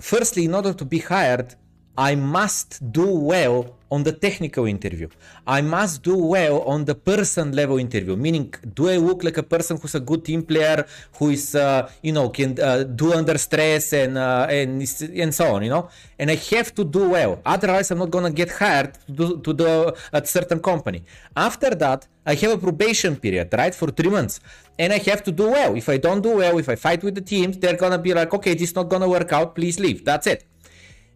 [0.00, 1.54] firstly, in order to be hired,
[1.98, 5.08] I must do well on the technical interview.
[5.46, 9.42] I must do well on the person level interview, meaning do I look like a
[9.42, 10.84] person who's a good team player,
[11.18, 14.82] who is, uh, you know, can uh, do under stress and uh, and
[15.22, 15.88] and so on, you know.
[16.18, 17.40] And I have to do well.
[17.46, 21.04] Otherwise, I'm not gonna get hired to do, to at certain company.
[21.36, 24.40] After that, I have a probation period, right, for three months,
[24.78, 25.76] and I have to do well.
[25.76, 28.34] If I don't do well, if I fight with the teams, they're gonna be like,
[28.34, 29.54] okay, this is not gonna work out.
[29.54, 30.04] Please leave.
[30.04, 30.44] That's it.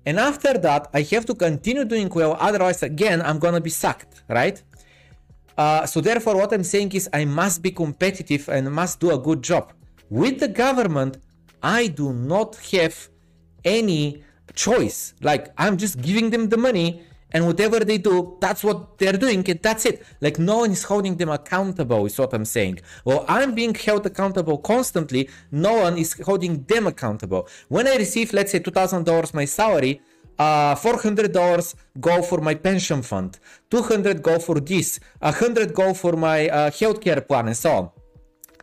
[0.06, 2.36] And after that, I have to continue doing well.
[2.40, 4.62] Otherwise, again, I'm gonna be sacked, right?
[5.58, 9.18] Uh, so therefore, what I'm saying is I must be competitive and must do a
[9.18, 9.72] good job.
[10.08, 11.18] With the government,
[11.62, 13.08] I do not have
[13.64, 15.14] any choice.
[15.20, 19.48] Like I'm just giving them the money and whatever they do, that's what they're doing,
[19.48, 20.04] and that's it.
[20.20, 22.80] Like no one is holding them accountable, is what I'm saying.
[23.04, 25.28] Well, I'm being held accountable constantly.
[25.50, 27.48] No one is holding them accountable.
[27.68, 30.00] When I receive, let's say, two thousand dollars my salary,
[30.38, 33.38] uh, $400 go for my pension fund,
[33.70, 37.90] 200 go for this, 100 go for my uh, healthcare plan, and so on.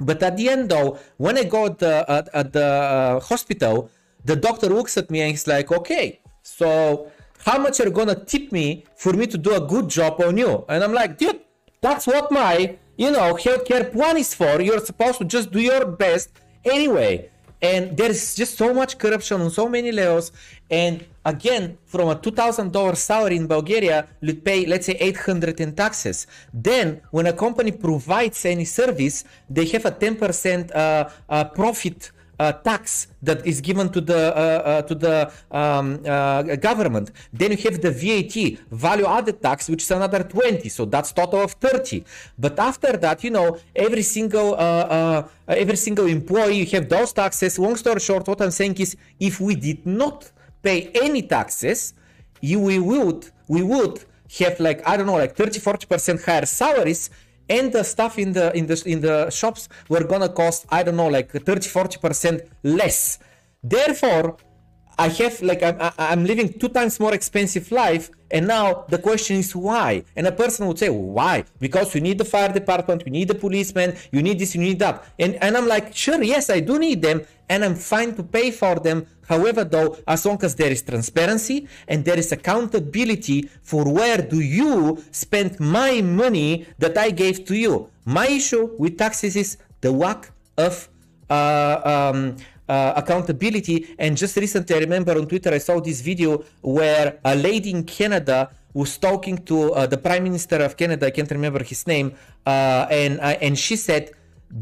[0.02, 3.92] But at the end, though, when I go at the, at, at the uh, hospital,
[4.26, 7.12] the doctor looks at me and he's like, okay, so
[7.46, 10.38] how much you're you gonna tip me for me to do a good job on
[10.38, 10.66] you?
[10.70, 11.42] And I'm like, dude,
[11.82, 14.62] that's what my, you know, healthcare plan is for.
[14.62, 16.30] You're supposed to just do your best
[16.66, 17.30] anyway.
[17.62, 20.32] And there's just so much corruption on so many levels.
[20.70, 26.28] And again, from a $2,000 salary in Bulgaria, you'd pay, let's say, 800 in taxes.
[26.54, 32.52] Then, when a company provides any service, they have a 10% uh, uh, profit uh,
[32.52, 37.12] tax that is given to the uh, uh, to the um, uh, government.
[37.34, 40.70] Then you have the VAT, value added tax, which is another 20.
[40.70, 42.04] So that's total of 30.
[42.38, 47.58] But after that, you know, every single uh, every single employee, you have those taxes.
[47.58, 51.94] Long story short, what I'm saying is, if we did not pay any taxes,
[52.42, 54.04] you, we would we would
[54.40, 57.10] have like I don't know, like 30, 40 percent higher salaries
[57.50, 60.96] and the stuff in the in the in the shops were gonna cost i don't
[60.96, 63.20] know like 30 40 percent less.
[63.64, 64.38] Therefore
[64.98, 69.38] i have like I'm, I'm living two times more expensive life and now the question
[69.38, 70.04] is why?
[70.16, 71.46] And a person would say, why?
[71.60, 74.80] Because you need the fire department, you need the policeman, you need this, you need
[74.80, 75.06] that.
[75.18, 78.52] And, and I'm like, sure, yes, I do need them, and I'm fine to pay
[78.52, 79.06] for them.
[79.28, 84.40] However, though, as long as there is transparency and there is accountability for where do
[84.40, 87.90] you spend my money that I gave to you.
[88.06, 90.90] My issue with taxes is the lack of
[91.30, 93.96] uh, um, uh, accountability.
[93.98, 97.84] And just recently, I remember on Twitter, I saw this video where a lady in
[97.84, 101.08] Canada was talking to uh, the Prime Minister of Canada.
[101.08, 102.14] I can't remember his name,
[102.46, 104.12] uh, and uh, and she said,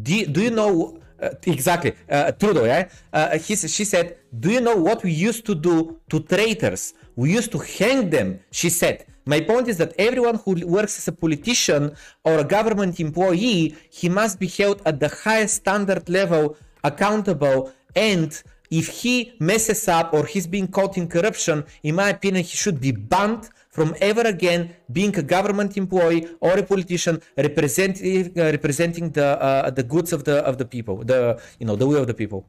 [0.04, 2.66] "Do, do you know?" Uh, exactly, uh, Trudeau.
[2.66, 6.94] Yeah, he, she said, "Do you know what we used to do to traitors?
[7.16, 11.08] We used to hang them." She said, My point is that everyone who works as
[11.08, 16.56] a politician or a government employee, he must be held at the highest standard level,
[16.84, 22.44] accountable, and if he messes up or he's being caught in corruption, in my opinion,
[22.44, 28.32] he should be banned from ever again being a government employee or a politician representing
[28.38, 31.88] uh, representing the uh, the goods of the of the people, the you know the
[31.88, 32.48] will of the people.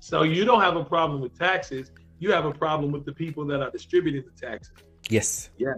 [0.00, 1.90] So you don't have a problem with taxes.
[2.18, 4.72] You have a problem with the people that are distributing the taxes.
[5.08, 5.50] Yes.
[5.58, 5.74] Yeah.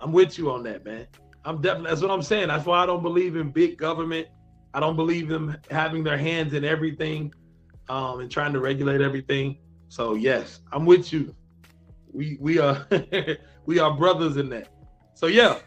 [0.00, 1.06] I'm with you on that, man.
[1.44, 2.48] I'm definitely that's what I'm saying.
[2.48, 4.28] That's why I don't believe in big government.
[4.74, 7.32] I don't believe them having their hands in everything
[7.88, 9.58] um, and trying to regulate everything.
[9.88, 11.34] So yes, I'm with you.
[12.12, 12.86] We we are
[13.66, 14.68] we are brothers in that.
[15.14, 15.58] So yeah.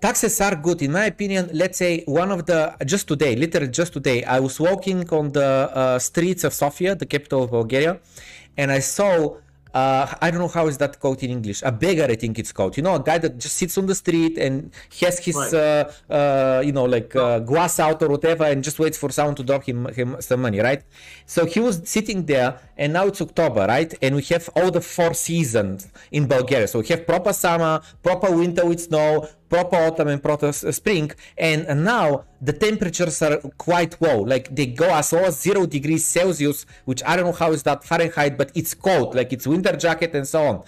[0.00, 1.50] Taxes are good, in my opinion.
[1.52, 5.70] Let's say one of the just today, literally just today, I was walking on the
[5.74, 8.00] uh, streets of Sofia, the capital of Bulgaria,
[8.56, 9.36] and I saw
[9.74, 11.62] uh, I don't know how is that called in English.
[11.62, 12.76] A beggar, I think it's called.
[12.76, 15.54] You know, a guy that just sits on the street and has his, right.
[15.54, 19.34] uh, uh, you know, like uh, glass out or whatever, and just waits for someone
[19.36, 20.82] to drop him, him some money, right?
[21.26, 23.92] So he was sitting there, and now it's October, right?
[24.02, 26.68] And we have all the four seasons in Bulgaria.
[26.68, 31.84] So we have proper summer, proper winter with snow, proper autumn and proper spring and
[31.84, 34.20] now the temperatures are quite low.
[34.20, 37.62] Like they go as low as zero degrees celsius which i don't know how is
[37.64, 39.14] that fahrenheit but it's cold.
[39.14, 40.62] Like it's winter jacket and so on.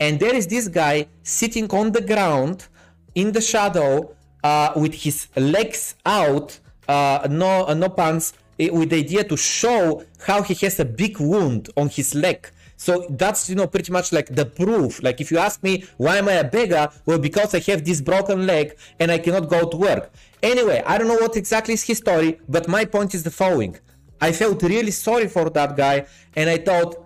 [0.00, 2.68] And there is this guy sitting on the ground
[3.14, 8.90] in the shadow uh, with his legs out uh, no uh, no pants eh, with
[8.90, 13.50] the idea to show how he has a big wound on his leg so that's
[13.50, 15.02] you know pretty much like the proof.
[15.02, 16.88] Like if you ask me why am I a beggar?
[17.04, 20.12] Well, because I have this broken leg and I cannot go to work.
[20.42, 23.76] Anyway, I don't know what exactly is his story, but my point is the following.
[24.20, 26.96] I felt really sorry for that guy, and I thought,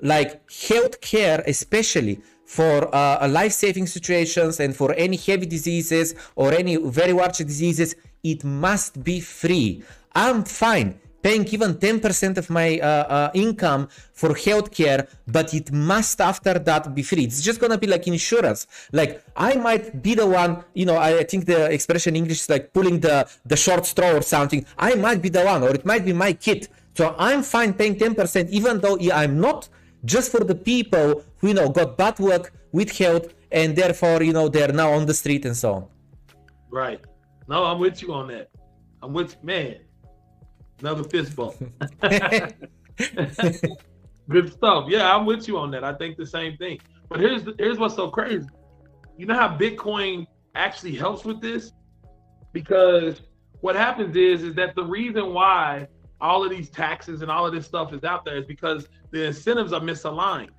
[0.00, 7.14] like healthcare, especially for uh, life-saving situations and for any heavy diseases or any very
[7.14, 9.82] large diseases, it must be free.
[10.14, 16.20] I'm fine paying even 10% of my uh, uh, income for healthcare, but it must
[16.20, 17.24] after that be free.
[17.24, 18.66] It's just gonna be like insurance.
[18.92, 22.50] Like I might be the one, you know, I think the expression in English is
[22.50, 24.66] like pulling the, the short straw or something.
[24.76, 26.68] I might be the one, or it might be my kid.
[26.94, 29.68] So I'm fine paying 10%, even though I'm not,
[30.04, 34.34] just for the people who, you know, got bad work with health and therefore, you
[34.34, 35.86] know, they're now on the street and so on.
[36.70, 37.00] Right.
[37.48, 38.50] No, I'm with you on that.
[39.02, 39.76] I'm with, man,
[40.80, 41.54] Another fist bump.
[44.28, 44.86] Good stuff.
[44.88, 45.84] Yeah, I'm with you on that.
[45.84, 46.80] I think the same thing.
[47.08, 48.48] But here's the, here's what's so crazy.
[49.16, 51.72] You know how Bitcoin actually helps with this?
[52.52, 53.20] Because
[53.60, 55.88] what happens is is that the reason why
[56.20, 59.24] all of these taxes and all of this stuff is out there is because the
[59.24, 60.50] incentives are misaligned.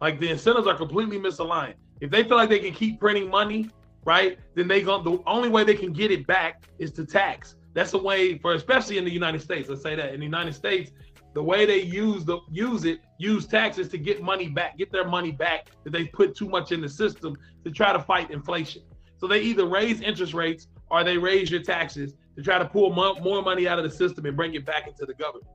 [0.00, 1.74] Like the incentives are completely misaligned.
[2.00, 3.70] If they feel like they can keep printing money,
[4.04, 7.56] right, then they go the only way they can get it back is to tax.
[7.78, 9.68] That's the way for especially in the United States.
[9.68, 10.90] Let's say that in the United States,
[11.32, 15.06] the way they use the use it, use taxes to get money back, get their
[15.06, 18.82] money back that they put too much in the system to try to fight inflation.
[19.18, 22.92] So they either raise interest rates or they raise your taxes to try to pull
[22.92, 25.46] more money out of the system and bring it back into the government.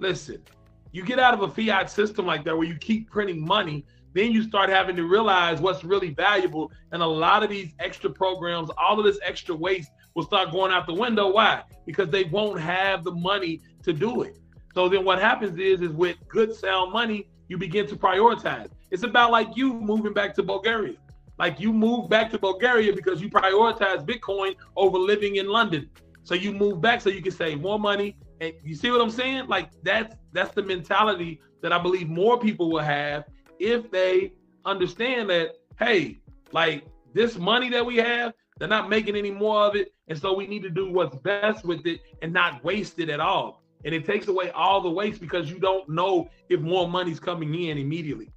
[0.00, 0.42] Listen,
[0.90, 4.32] you get out of a fiat system like that where you keep printing money, then
[4.32, 6.72] you start having to realize what's really valuable.
[6.90, 10.72] And a lot of these extra programs, all of this extra waste will start going
[10.72, 11.30] out the window.
[11.30, 11.62] Why?
[11.86, 14.36] Because they won't have the money to do it.
[14.74, 18.68] So then what happens is, is with good sound money, you begin to prioritize.
[18.90, 20.96] It's about like you moving back to Bulgaria.
[21.38, 25.88] Like you move back to Bulgaria because you prioritize Bitcoin over living in London.
[26.24, 28.16] So you move back so you can save more money.
[28.40, 29.46] And you see what I'm saying?
[29.46, 33.22] Like that's that's the mentality that I believe more people will have
[33.60, 34.32] if they
[34.64, 36.18] understand that, hey,
[36.50, 39.92] like this money that we have, they're not making any more of it.
[40.08, 43.20] And so we need to do what's best with it and not waste it at
[43.20, 43.62] all.
[43.84, 47.54] And it takes away all the waste because you don't know if more money's coming
[47.54, 48.32] in immediately.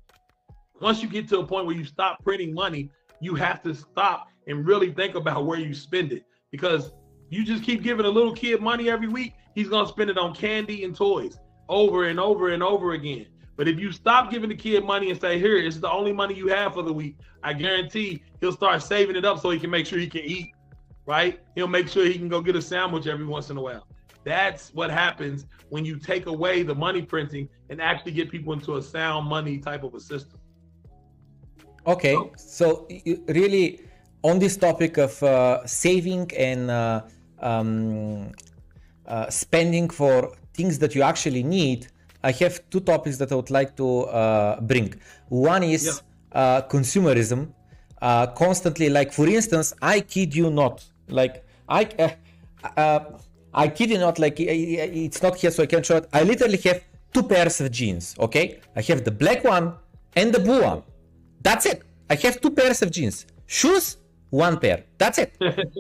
[0.80, 2.90] Once you get to a point where you stop printing money,
[3.22, 6.92] you have to stop and really think about where you spend it because
[7.30, 10.18] you just keep giving a little kid money every week, he's going to spend it
[10.18, 13.26] on candy and toys over and over and over again.
[13.56, 16.34] But if you stop giving the kid money and say, here, it's the only money
[16.34, 19.70] you have for the week, I guarantee he'll start saving it up so he can
[19.70, 20.52] make sure he can eat,
[21.06, 21.40] right?
[21.56, 23.88] He'll make sure he can go get a sandwich every once in a while.
[24.24, 28.78] That's what happens when you take away the money printing and actually get people into
[28.78, 30.40] a sound money type of a system.
[31.88, 32.88] Okay, so
[33.28, 33.82] really
[34.24, 37.02] on this topic of uh, saving and uh,
[37.40, 38.32] um,
[39.08, 41.88] uh, spending for things that you actually need,
[42.24, 44.94] I have two topics that I would like to uh, bring.
[45.30, 46.40] One is yeah.
[46.40, 47.54] uh, consumerism.
[48.02, 48.90] Uh, constantly.
[48.90, 52.10] Like for instance, I kid you not, like I, uh,
[52.78, 53.00] uh,
[53.54, 56.10] I kid you not, like it's not here, so I can show it.
[56.14, 56.84] I literally have
[57.14, 58.16] two pairs of jeans.
[58.20, 59.74] Okay, I have the black one
[60.16, 60.84] and the blue one.
[61.42, 61.84] That's it.
[62.10, 63.26] I have two pairs of jeans.
[63.48, 63.98] Shoes,
[64.30, 64.86] one pair.
[64.98, 65.36] That's it.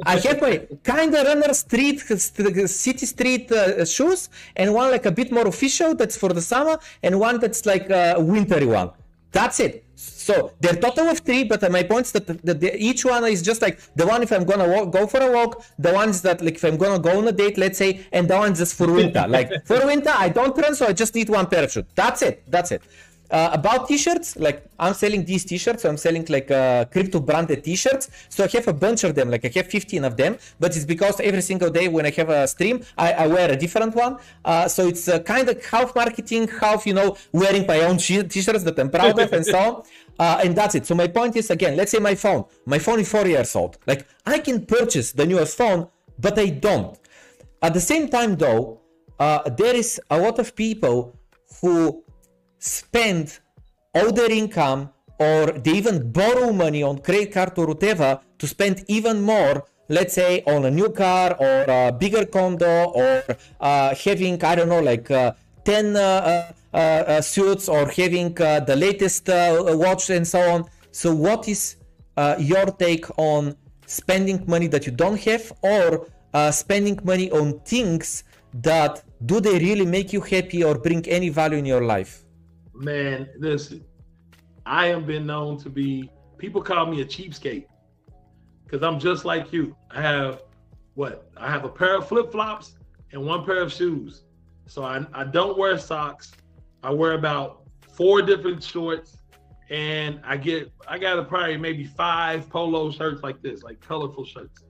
[0.05, 5.11] I have my kind of runner street, city street uh, shoes, and one like a
[5.11, 8.91] bit more official that's for the summer, and one that's like a wintry one.
[9.31, 9.85] That's it.
[9.95, 13.61] So they're total of three, but my point is that the, each one is just
[13.61, 16.55] like the one if I'm gonna walk, go for a walk, the ones that like
[16.55, 19.25] if I'm gonna go on a date, let's say, and the one's just for winter.
[19.27, 21.83] like for winter, I don't run, so I just need one shoes.
[21.95, 22.43] That's it.
[22.47, 22.81] That's it.
[23.31, 27.63] Uh, about t-shirts, like I'm selling these t-shirts, so I'm selling like uh, crypto branded
[27.63, 28.09] t-shirts.
[28.27, 30.83] So I have a bunch of them, like I have 15 of them, but it's
[30.83, 34.17] because every single day when I have a stream, I, I wear a different one.
[34.43, 38.63] Uh, so it's uh, kind of half marketing, half, you know, wearing my own t-shirts
[38.63, 39.83] that I'm proud of and so on.
[40.19, 40.85] Uh, and that's it.
[40.85, 43.79] So my point is again, let's say my phone, my phone is four years old.
[43.87, 45.87] Like I can purchase the newest phone,
[46.19, 46.95] but I don't.
[47.63, 48.81] At the same time though,
[49.19, 51.17] uh, there is a lot of people
[51.59, 52.03] who
[52.61, 53.39] spend
[53.95, 58.85] all their income or they even borrow money on credit card or whatever to spend
[58.87, 63.23] even more let's say on a new car or a bigger condo or
[63.59, 65.33] uh, having i don't know like uh,
[65.65, 65.99] 10 uh,
[66.73, 70.65] uh, uh suits or having uh, the latest watch and so on.
[70.91, 71.75] So what is
[72.39, 76.07] your take on spending money that you don't have or
[76.51, 81.57] spending money on things that do they really make you happy or bring any value
[81.57, 82.23] in your life
[82.81, 83.85] Man, listen,
[84.65, 87.67] I have been known to be, people call me a cheapskate
[88.63, 89.75] because I'm just like you.
[89.91, 90.41] I have
[90.95, 91.29] what?
[91.37, 92.77] I have a pair of flip flops
[93.11, 94.23] and one pair of shoes.
[94.65, 96.31] So I, I don't wear socks.
[96.81, 99.17] I wear about four different shorts
[99.69, 104.25] and I get, I got a, probably maybe five polo shirts like this, like colorful
[104.25, 104.63] shirts.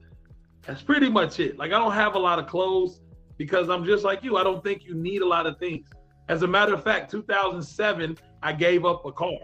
[0.66, 1.56] That's pretty much it.
[1.56, 3.00] Like I don't have a lot of clothes
[3.38, 4.36] because I'm just like you.
[4.36, 5.88] I don't think you need a lot of things.
[6.28, 9.38] As a matter of fact, 2007, I gave up a car.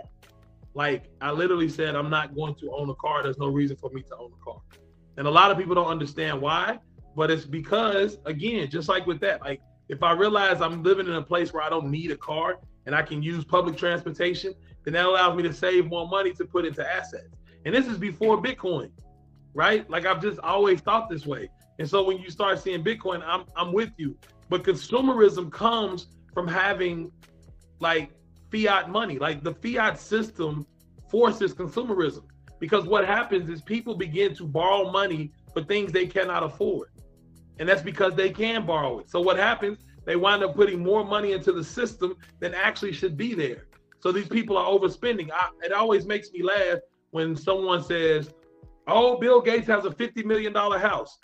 [0.75, 3.23] Like I literally said, I'm not going to own a car.
[3.23, 4.61] There's no reason for me to own a car.
[5.17, 6.79] And a lot of people don't understand why,
[7.17, 11.15] but it's because, again, just like with that, like if I realize I'm living in
[11.15, 14.95] a place where I don't need a car and I can use public transportation, then
[14.95, 17.37] that allows me to save more money to put into assets.
[17.65, 18.91] And this is before Bitcoin,
[19.55, 19.89] right?
[19.91, 21.51] Like I've just always thought this way.
[21.79, 24.17] And so when you start seeing Bitcoin, I'm I'm with you.
[24.49, 27.11] But consumerism comes from having
[27.81, 28.11] like
[28.51, 29.19] fiat money.
[29.19, 30.67] Like the fiat system
[31.11, 32.25] forces consumerism
[32.61, 36.89] because what happens is people begin to borrow money for things they cannot afford.
[37.59, 39.11] And that's because they can borrow it.
[39.11, 39.79] So what happens?
[40.05, 43.67] They wind up putting more money into the system than actually should be there.
[44.01, 45.31] So these people are overspending.
[45.33, 46.79] I, it always makes me laugh
[47.11, 48.33] when someone says,
[48.87, 51.19] "Oh, Bill Gates has a 50 million dollar house.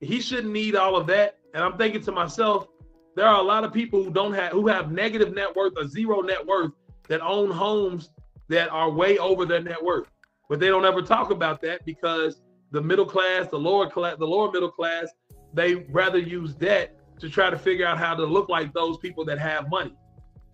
[0.00, 2.68] He shouldn't need all of that." And I'm thinking to myself,
[3.16, 5.86] there are a lot of people who don't have who have negative net worth or
[5.86, 6.72] zero net worth
[7.08, 8.10] that own homes
[8.48, 10.08] that are way over their net worth.
[10.48, 12.40] But they don't ever talk about that because
[12.72, 15.08] the middle class, the lower class, the lower middle class,
[15.52, 19.24] they rather use debt to try to figure out how to look like those people
[19.26, 19.94] that have money.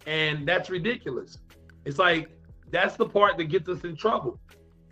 [0.07, 1.39] And that's ridiculous.
[1.85, 2.31] It's like
[2.71, 4.41] that's the part that gets us in trouble.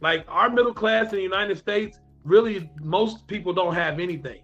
[0.01, 4.43] Like our middle class in the United States, really most people don't have anything.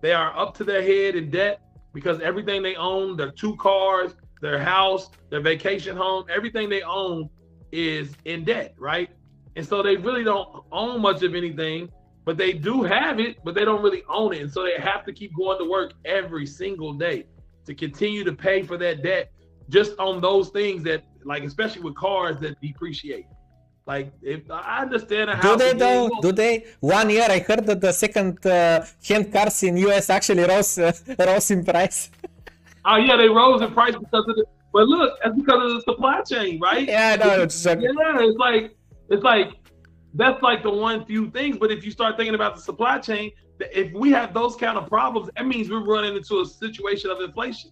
[0.00, 1.60] They are up to their head in debt
[1.92, 7.28] because everything they own, their two cars, their house, their vacation home, everything they own
[7.72, 9.10] is in debt, right?
[9.56, 11.88] And so they really don't own much of anything,
[12.24, 14.42] but they do have it, but they don't really own it.
[14.42, 17.24] And so they have to keep going to work every single day
[17.66, 19.32] to continue to pay for that debt
[19.68, 23.26] just on those things that, like, especially with cars that depreciate.
[23.88, 25.56] Like, if I understand how.
[25.56, 26.10] Do they though?
[26.20, 26.66] Do they?
[26.80, 30.92] One year, I heard that the second uh, hand cars in US actually rose uh,
[31.26, 32.10] rose in price.
[32.84, 34.44] oh yeah, they rose in price because of the.
[34.74, 36.86] But look, that's because of the supply chain, right?
[36.86, 38.76] Yeah, no, it's yeah, it's like
[39.08, 39.52] it's like
[40.12, 41.56] that's like the one few things.
[41.56, 44.86] But if you start thinking about the supply chain, if we have those kind of
[44.86, 47.70] problems, that means we're running into a situation of inflation.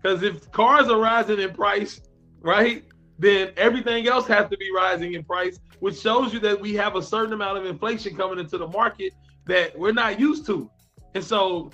[0.00, 2.00] Because if cars are rising in price,
[2.42, 2.84] right?
[3.18, 6.96] Then everything else has to be rising in price, which shows you that we have
[6.96, 9.12] a certain amount of inflation coming into the market
[9.46, 10.68] that we're not used to.
[11.14, 11.70] And so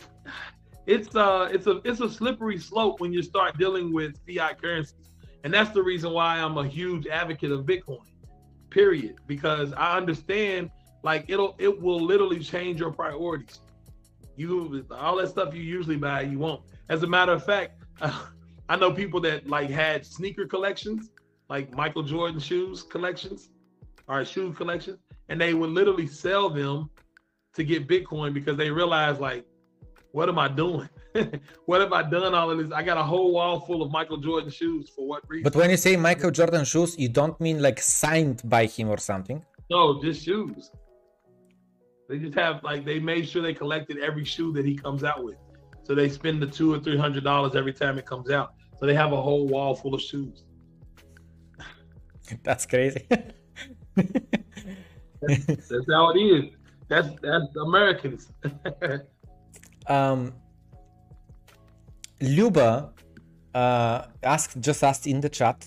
[0.86, 5.10] it's uh it's a it's a slippery slope when you start dealing with fiat currencies.
[5.44, 8.04] And that's the reason why I'm a huge advocate of Bitcoin.
[8.68, 10.70] Period, because I understand
[11.02, 13.60] like it'll it will literally change your priorities.
[14.36, 16.62] You all that stuff you usually buy, you won't.
[16.88, 18.26] As a matter of fact, uh,
[18.68, 21.10] I know people that like had sneaker collections
[21.50, 23.50] like Michael Jordan shoes collections.
[24.08, 24.98] or shoe collections,
[25.28, 26.88] and they would literally sell them
[27.54, 29.44] to get Bitcoin because they realize like,
[30.12, 30.88] what am I doing?
[31.66, 32.72] what have I done all of this?
[32.72, 35.44] I got a whole wall full of Michael Jordan shoes for what reason?
[35.44, 38.98] But when you say Michael Jordan shoes, you don't mean like signed by him or
[38.98, 39.44] something.
[39.70, 40.70] No, just shoes.
[42.08, 45.22] They just have like they made sure they collected every shoe that he comes out
[45.22, 45.36] with.
[45.84, 48.54] So they spend the two or three hundred dollars every time it comes out.
[48.78, 50.44] So they have a whole wall full of shoes.
[52.42, 53.06] That's crazy.
[55.20, 56.44] that's, that's how it is.
[56.88, 58.28] That's that's Americans.
[59.86, 60.32] um,
[62.20, 62.92] Luba
[63.54, 65.64] uh, asked just asked in the chat.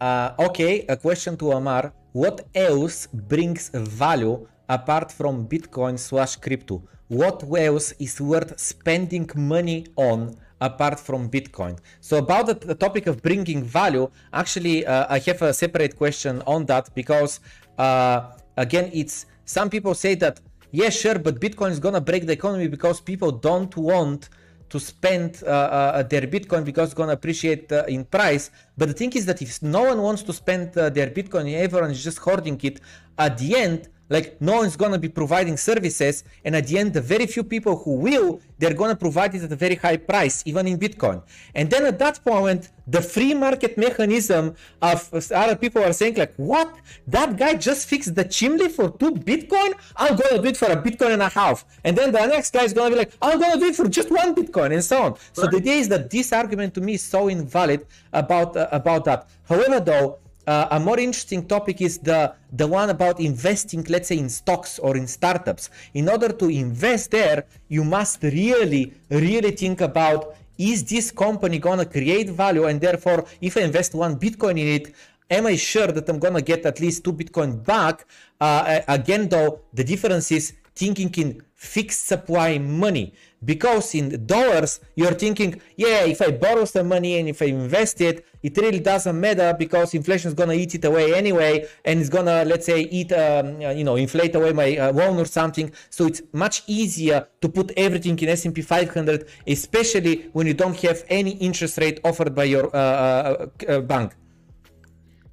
[0.00, 1.92] Uh, okay, a question to Amar.
[2.12, 6.82] What else brings value apart from Bitcoin slash crypto?
[7.08, 11.78] What else is worth spending money on apart from Bitcoin?
[12.00, 16.42] So about the, the topic of bringing value, actually, uh, I have a separate question
[16.46, 17.40] on that because
[17.78, 20.40] uh, again, it's some people say that
[20.70, 24.28] yeah, sure, but Bitcoin is gonna break the economy because people don't want
[24.70, 28.50] to spend uh, uh, their Bitcoin because it's gonna appreciate uh, in price.
[28.76, 31.92] But the thing is that if no one wants to spend uh, their Bitcoin, everyone
[31.92, 32.80] is just hoarding it.
[33.16, 37.00] At the end, like no one's gonna be providing services, and at the end, the
[37.00, 40.66] very few people who will, they're gonna provide it at a very high price, even
[40.66, 41.22] in Bitcoin.
[41.54, 46.34] And then at that point, the free market mechanism of other people are saying like,
[46.36, 46.74] what?
[47.06, 49.72] That guy just fixed the chimney for two Bitcoin?
[49.96, 51.64] I'm gonna do it for a Bitcoin and a half.
[51.82, 54.10] And then the next guy is gonna be like, I'm gonna do it for just
[54.10, 55.12] one Bitcoin, and so on.
[55.12, 55.20] Right.
[55.32, 59.04] So the idea is that this argument to me is so invalid about uh, about
[59.06, 59.28] that.
[59.48, 64.18] However, though uh, a more interesting topic is the the one about investing let's say
[64.18, 65.70] in stocks or in startups.
[65.94, 71.86] In order to invest there you must really really think about is this company to
[71.86, 72.64] create value?
[72.66, 74.94] And therefore if i invest one bitcoin in it
[75.30, 78.06] am i sure that i'm to get at least two bitcoin back?
[78.40, 83.14] Uh, again though the difference is thinking in fixed supply money
[83.44, 88.00] because in dollars you're thinking yeah if i borrow some money and if i invest
[88.00, 91.98] it it really doesn't matter because inflation is going to eat it away anyway and
[91.98, 95.24] it's going to let's say eat um, you know inflate away my uh, loan or
[95.24, 95.72] something.
[95.88, 101.04] So it's much easier to put everything in s&p 500 especially when you don't have
[101.08, 104.14] any interest rate offered by your uh, uh, uh bank.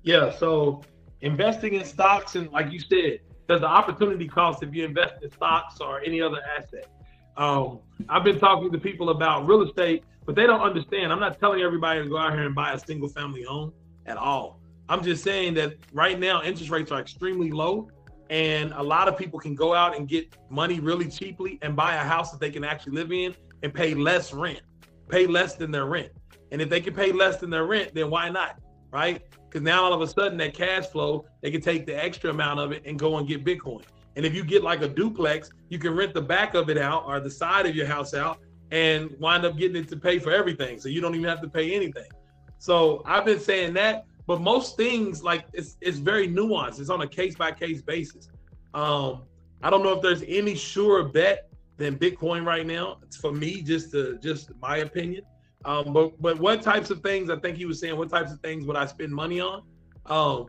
[0.03, 0.81] Yeah so
[1.19, 5.29] investing in stocks and like you said there's an opportunity cost if you invest in
[5.31, 6.87] stocks or any other asset?
[7.35, 11.11] Um, I've been talking to people about real estate, but they don't understand.
[11.11, 13.73] I'm not telling everybody to go out here and buy a single family home
[14.05, 14.59] at all.
[14.89, 17.89] I'm just saying that right now interest rates are extremely low,
[18.29, 21.95] and a lot of people can go out and get money really cheaply and buy
[21.95, 24.61] a house that they can actually live in and pay less rent,
[25.09, 26.11] pay less than their rent.
[26.51, 28.59] And if they can pay less than their rent, then why not?
[28.91, 29.21] Right?
[29.49, 32.59] Because now all of a sudden that cash flow, they can take the extra amount
[32.59, 33.83] of it and go and get Bitcoin.
[34.15, 37.05] And if you get like a duplex, you can rent the back of it out
[37.05, 38.39] or the side of your house out
[38.71, 40.79] and wind up getting it to pay for everything.
[40.79, 42.09] So you don't even have to pay anything.
[42.57, 46.79] So I've been saying that, but most things like it's it's very nuanced.
[46.79, 48.29] It's on a case by case basis.
[48.73, 49.23] Um,
[49.63, 52.99] I don't know if there's any sure bet than Bitcoin right now.
[53.03, 55.23] It's for me, just to, just my opinion.
[55.65, 58.39] Um, but but what types of things I think he was saying, what types of
[58.41, 59.63] things would I spend money on?
[60.05, 60.47] Um,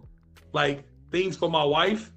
[0.52, 2.12] like things for my wife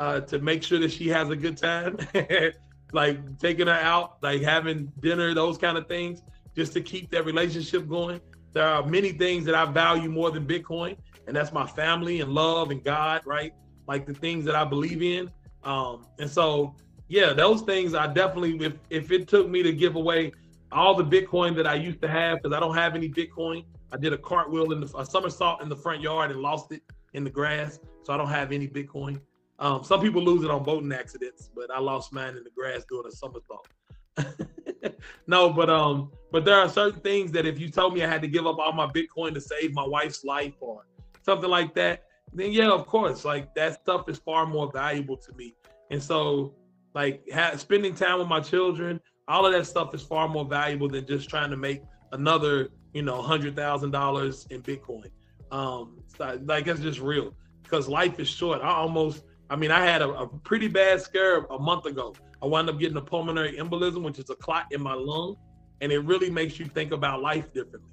[0.00, 1.98] uh, to make sure that she has a good time,
[2.92, 6.22] like taking her out, like having dinner, those kind of things,
[6.56, 8.18] just to keep that relationship going.
[8.54, 10.96] There are many things that I value more than Bitcoin,
[11.26, 13.52] and that's my family and love and God, right?
[13.86, 15.30] Like the things that I believe in.
[15.64, 16.74] Um, and so,
[17.08, 20.32] yeah, those things I definitely, if if it took me to give away
[20.72, 23.98] all the Bitcoin that I used to have, because I don't have any Bitcoin, I
[23.98, 26.80] did a cartwheel in the a somersault in the front yard and lost it
[27.12, 29.20] in the grass, so I don't have any Bitcoin.
[29.60, 32.84] Um, some people lose it on boating accidents, but I lost mine in the grass
[32.88, 33.68] doing a somersault.
[35.26, 38.22] no, but um, but there are certain things that if you told me I had
[38.22, 40.86] to give up all my Bitcoin to save my wife's life or
[41.22, 45.32] something like that, then yeah, of course, like that stuff is far more valuable to
[45.34, 45.54] me.
[45.90, 46.54] And so,
[46.94, 48.98] like ha- spending time with my children,
[49.28, 51.82] all of that stuff is far more valuable than just trying to make
[52.12, 55.10] another, you know, hundred thousand dollars in Bitcoin.
[55.52, 58.62] Um, so, like it's just real because life is short.
[58.62, 62.14] I almost I mean, I had a, a, pretty bad scare a month ago.
[62.40, 65.36] I wound up getting a pulmonary embolism, which is a clot in my lung,
[65.80, 67.90] and it really makes you think about life differently,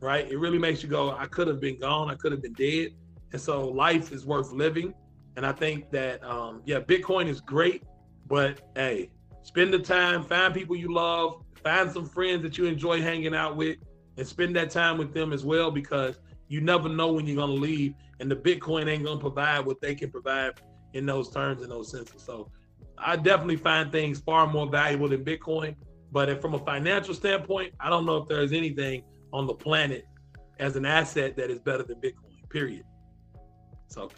[0.00, 0.30] right?
[0.30, 2.90] It really makes you go, I could have been gone, I could have been dead,
[3.32, 4.92] and so life is worth living.
[5.36, 7.82] And I think that, um, yeah, Bitcoin is great,
[8.26, 9.10] but hey,
[9.44, 13.56] spend the time, find people you love, find some friends that you enjoy hanging out
[13.56, 13.78] with,
[14.18, 17.52] and spend that time with them as well because you never know when you're gonna
[17.52, 20.60] leave, and the Bitcoin ain't gonna provide what they can provide
[20.94, 22.22] in those terms and those senses.
[22.22, 22.50] So
[22.98, 25.74] I definitely find things far more valuable than Bitcoin.
[26.10, 30.04] But from a financial standpoint, I don't know if there's anything on the planet
[30.58, 32.48] as an asset that is better than Bitcoin.
[32.50, 32.84] Period.
[33.88, 34.10] So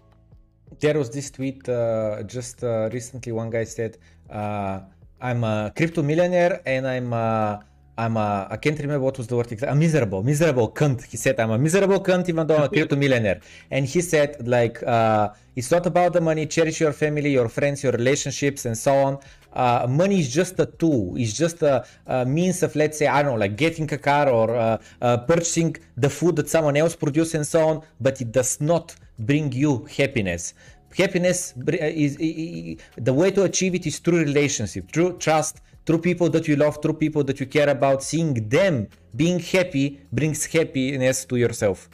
[0.81, 3.31] there was this tweet uh, just uh, recently.
[3.33, 3.99] One guy said,
[4.29, 4.81] uh,
[5.21, 7.59] "I'm a crypto millionaire and I'm." Uh,
[7.97, 9.73] I'm a, I can't remember what was the word exactly.
[9.73, 11.05] A miserable, miserable cunt.
[11.05, 13.41] He said, I'm a miserable cunt even though I'm a crypto millionaire.
[13.71, 16.47] And he said, like, uh, it's not about the money.
[16.47, 19.19] Cherish your family, your friends, your relationships, and so on.
[19.53, 21.15] Uh, money is just a tool.
[21.17, 24.29] It's just a, a, means of, let's say, I don't know, like getting a car
[24.29, 27.83] or uh, uh, purchasing the food that someone else produces and so on.
[28.01, 30.55] But it does not bring you happiness
[30.97, 35.99] happiness is, is, is, the way to achieve it is through relationship through trust through
[35.99, 40.47] people that you love, through people that you care about, seeing them being happy brings
[40.47, 41.89] happiness to yourself.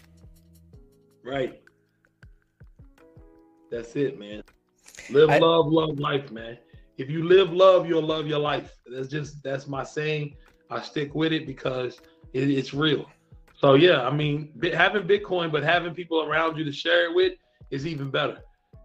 [1.25, 1.61] Right.
[3.71, 4.43] That's it, man.
[5.11, 6.59] Live, I, love, love life, man.
[6.99, 8.75] If you live love, you'll love your life.
[8.87, 10.37] That's just that's my saying.
[10.71, 12.01] I stick with it because
[12.33, 13.07] it, it's real.
[13.57, 17.35] So yeah, I mean, having Bitcoin, but having people around you to share it with
[17.71, 18.39] is even better.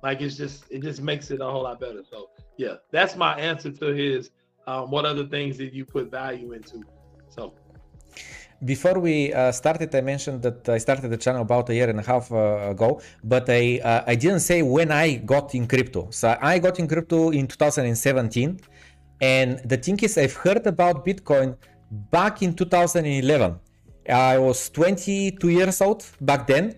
[0.03, 2.03] Like it's just it just makes it a whole lot better.
[2.09, 4.31] So yeah, that's my answer to his
[4.67, 6.83] um, what other things did you put value into?
[7.29, 7.53] So
[8.63, 11.99] before we uh, started, I mentioned that I started the channel about a year and
[11.99, 16.07] a half uh, ago, but I uh, I didn't say when I got in crypto.
[16.11, 18.59] So I got in crypto in 2017,
[19.21, 21.57] and the thing is, I've heard about Bitcoin
[22.11, 23.59] back in 2011.
[24.07, 26.75] I was 22 years old back then,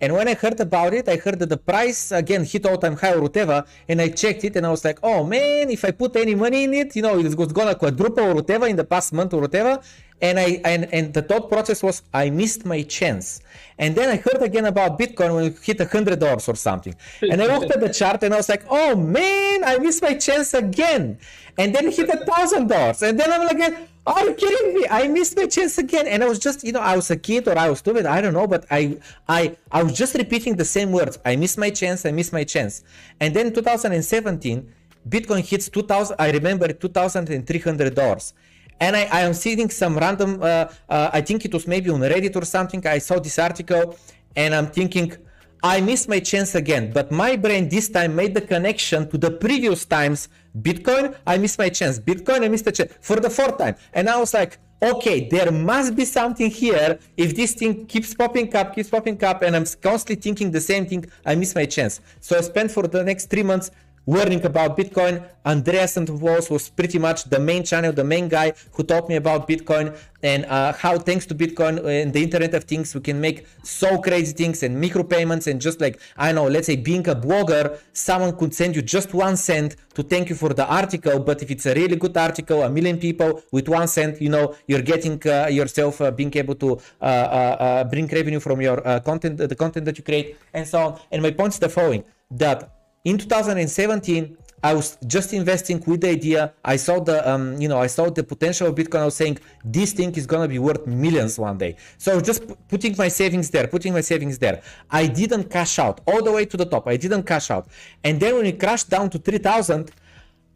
[0.00, 2.96] and when I heard about it, I heard that the price again hit all time
[2.96, 5.90] high or whatever, and I checked it and I was like, oh man, if I
[5.90, 8.84] put any money in it, you know, it was gonna quadruple or whatever in the
[8.84, 9.80] past month or whatever.
[10.22, 13.40] And I and, and the thought process was I missed my chance.
[13.78, 16.94] And then I heard again about Bitcoin when it hit a hundred dollars or something.
[17.22, 20.14] And I looked at the chart and I was like, oh man, I missed my
[20.14, 21.18] chance again.
[21.56, 23.02] And then it hit a thousand dollars.
[23.02, 24.86] And then I'm like, are you kidding me?
[24.90, 26.06] I missed my chance again.
[26.06, 28.06] And I was just, you know, I was a kid or I was stupid.
[28.06, 28.98] I don't know, but I,
[29.28, 31.18] I, I was just repeating the same words.
[31.24, 32.04] I missed my chance.
[32.06, 32.82] I missed my chance.
[33.20, 34.72] And then 2017,
[35.08, 36.16] Bitcoin hits 2000.
[36.18, 38.32] I remember $2,300.
[38.80, 40.46] And I, I am seeing some random, uh,
[40.88, 42.84] uh, I think it was maybe on Reddit or something.
[42.86, 43.96] I saw this article
[44.34, 45.16] and I'm thinking,
[45.62, 49.30] I missed my chance again, but my brain this time made the connection to the
[49.30, 50.28] previous times.
[50.58, 51.98] Bitcoin, I missed my chance.
[51.98, 53.76] Bitcoin, I missed the chance for the fourth time.
[53.92, 56.98] And I was like, okay, there must be something here.
[57.16, 60.86] If this thing keeps popping up, keeps popping up, and I'm constantly thinking the same
[60.86, 62.00] thing, I miss my chance.
[62.20, 63.70] So I spent for the next three months
[64.10, 65.24] learning about Bitcoin.
[65.46, 69.48] Andreas Antonopoulos was pretty much the main channel, the main guy who taught me about
[69.48, 73.46] Bitcoin and uh, how thanks to Bitcoin and the Internet of Things, we can make
[73.62, 77.78] so crazy things and micropayments and just like, I know, let's say being a blogger,
[77.92, 81.20] someone could send you just one cent to thank you for the article.
[81.20, 84.56] But if it's a really good article, a million people with one cent, you know,
[84.66, 88.80] you're getting uh, yourself uh, being able to uh, uh, uh, bring revenue from your
[89.00, 91.00] content, the content that you create and so on.
[91.10, 96.10] And my point is the following, that in 2017 I was just investing with the
[96.10, 96.52] idea.
[96.62, 99.00] I saw the, um, you know, I saw the potential of Bitcoin.
[99.00, 101.76] I was saying this thing is gonna be worth millions one day.
[101.96, 104.60] So just putting my savings there, putting my savings there.
[104.90, 106.86] I didn't cash out all the way to the top.
[106.88, 107.68] I didn't cash out,
[108.04, 109.90] and then when it crashed down to 3,000,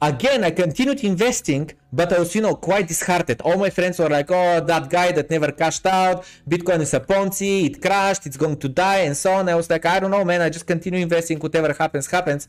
[0.09, 3.41] again I continued investing, but I was, you know, quite disheartened.
[3.43, 6.25] All my friends were like, "Oh, that guy that never cashed out.
[6.49, 7.67] Bitcoin is a Ponzi.
[7.69, 8.27] It crashed.
[8.27, 10.41] It's going to die, and so on." I was like, "I don't know, man.
[10.47, 11.39] I just continue investing.
[11.39, 12.49] Whatever happens, happens."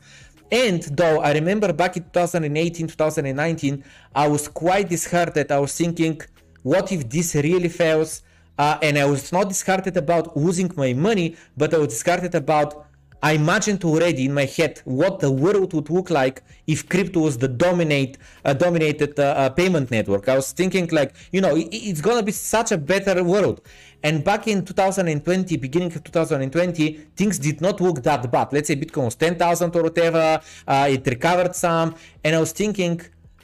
[0.50, 3.82] And though I remember back in 2018, 2019,
[4.14, 5.50] I was quite disheartened.
[5.50, 6.20] I was thinking,
[6.62, 8.22] what if this really fails?
[8.58, 12.86] Uh, and I was not disheartened about losing my money, but I was disheartened about
[13.22, 17.38] I imagined already in my head what the world would look like if crypto was
[17.38, 20.28] the dominate uh, dominated uh, uh, payment network.
[20.28, 23.60] I was thinking like, you know, it, it's gonna be such a better world.
[24.02, 28.52] And back in 2020, beginning of 2020, things did not look that bad.
[28.52, 30.40] Let's say Bitcoin was 10,000 or whatever.
[30.66, 33.00] Uh, it recovered some, and I was thinking.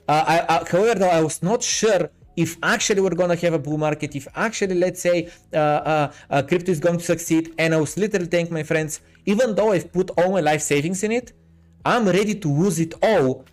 [0.09, 3.59] Uh, I, I, however, though, I was not sure if actually we're to have a
[3.59, 7.75] bull market, if actually, let's say, uh, uh, uh, crypto is going to succeed, and
[7.75, 11.13] I was literally telling my friends, even though I've put all my life savings in
[11.13, 11.33] it,
[11.85, 13.45] I'm ready to lose it all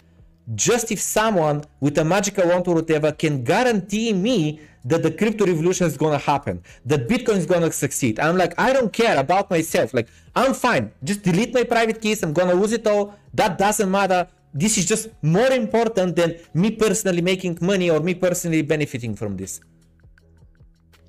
[0.56, 5.46] just if someone with a magical wand or whatever can guarantee me that the crypto
[5.46, 8.20] revolution is to happen, that Bitcoin is to succeed.
[8.20, 9.94] I'm like, I don't care about myself.
[9.94, 10.92] Like, I'm fine.
[11.04, 12.24] Just delete my private keys.
[12.24, 13.14] I'm to lose it all.
[13.34, 18.16] That doesn't matter this is just more important than me personally making money or me
[18.16, 19.62] personally benefiting from this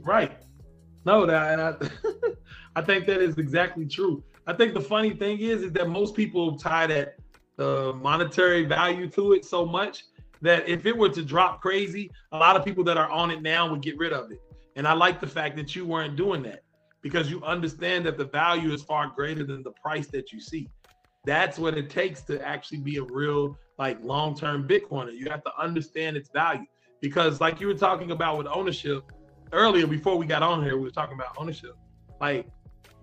[0.01, 0.33] right
[1.05, 1.75] no that I,
[2.77, 4.23] I think that is exactly true.
[4.47, 7.17] I think the funny thing is, is that most people tie that
[7.57, 10.05] the monetary value to it so much
[10.43, 13.43] that if it were to drop crazy, a lot of people that are on it
[13.43, 14.41] now would get rid of it.
[14.77, 16.63] And I like the fact that you weren't doing that
[17.03, 20.69] because you understand that the value is far greater than the price that you see.
[21.25, 25.13] That's what it takes to actually be a real like long-term Bitcoiner.
[25.13, 26.67] You have to understand its value
[27.01, 29.13] because like you were talking about with ownership
[29.53, 31.77] earlier before we got on here, we were talking about ownership.
[32.21, 32.47] Like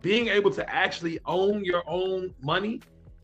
[0.08, 2.80] being able to actually own your own money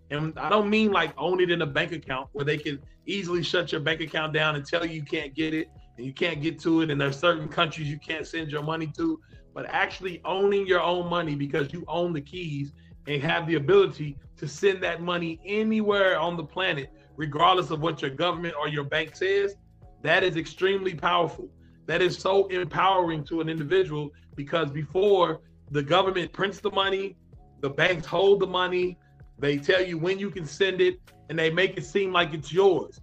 [0.09, 3.41] and I don't mean like own it in a bank account where they can easily
[3.41, 6.41] shut your bank account down and tell you you can't get it and you can't
[6.41, 6.89] get to it.
[6.89, 9.17] And there's certain countries you can't send your money to,
[9.53, 12.73] but actually owning your own money because you own the keys
[13.07, 18.01] and have the ability to send that money anywhere on the planet, regardless of what
[18.01, 19.55] your government or your bank says,
[20.01, 21.47] that is extremely powerful.
[21.85, 25.39] That is so empowering to an individual because before
[25.71, 27.15] the government prints the money,
[27.61, 28.97] the banks hold the money,
[29.39, 30.99] they tell you when you can send it,
[31.29, 33.01] and they make it seem like it's yours.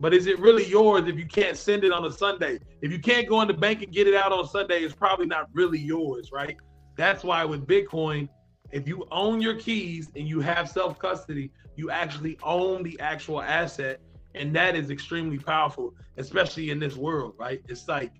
[0.00, 2.58] But is it really yours if you can't send it on a Sunday?
[2.80, 5.26] If you can't go in the bank and get it out on Sunday, it's probably
[5.26, 6.56] not really yours, right?
[6.96, 8.28] That's why with Bitcoin,
[8.72, 13.40] if you own your keys and you have self custody, you actually own the actual
[13.40, 14.00] asset.
[14.34, 17.62] And that is extremely powerful, especially in this world, right?
[17.68, 18.12] It's like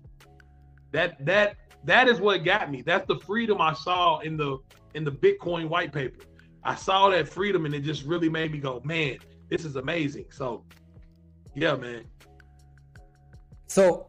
[0.91, 2.81] that that that is what got me.
[2.81, 4.57] That's the freedom I saw in the
[4.93, 6.23] in the Bitcoin white paper.
[6.63, 9.17] I saw that freedom and it just really made me go, man,
[9.49, 10.25] this is amazing.
[10.31, 10.63] So
[11.55, 12.05] yeah, man.
[13.67, 14.07] So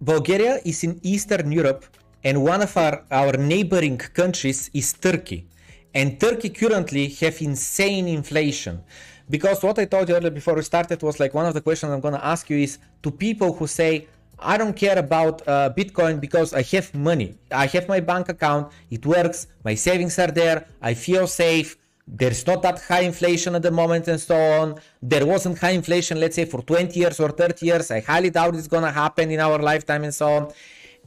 [0.00, 1.84] Bulgaria is in Eastern Europe
[2.24, 5.48] and one of our, our neighboring countries is Turkey.
[5.94, 8.82] And Turkey currently have insane inflation.
[9.30, 11.92] Because what I told you earlier before we started was like one of the questions
[11.92, 16.20] I'm gonna ask you is to people who say, I don't care about uh, Bitcoin
[16.20, 17.36] because I have money.
[17.50, 21.76] I have my bank account, it works, my savings are there, I feel safe,
[22.06, 24.76] there's not that high inflation at the moment and so on.
[25.02, 27.90] There wasn't high inflation, let's say, for 20 years or 30 years.
[27.90, 30.52] I highly doubt it's gonna happen in our lifetime and so on.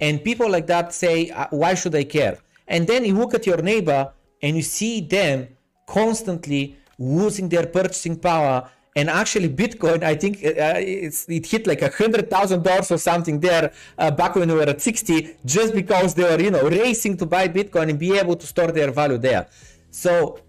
[0.02, 2.40] And people like that say, uh, why should I care?
[2.68, 4.12] And then you look at your neighbor
[4.42, 5.48] and you see them
[5.88, 11.90] constantly losing their purchasing power and actually bitcoin i think uh, it hit like a
[11.90, 16.14] hundred thousand dollars or something there uh, back when we were at 60 just because
[16.14, 19.18] they were you know racing to buy bitcoin and be able to store their value
[19.18, 19.48] there.
[19.92, 20.40] So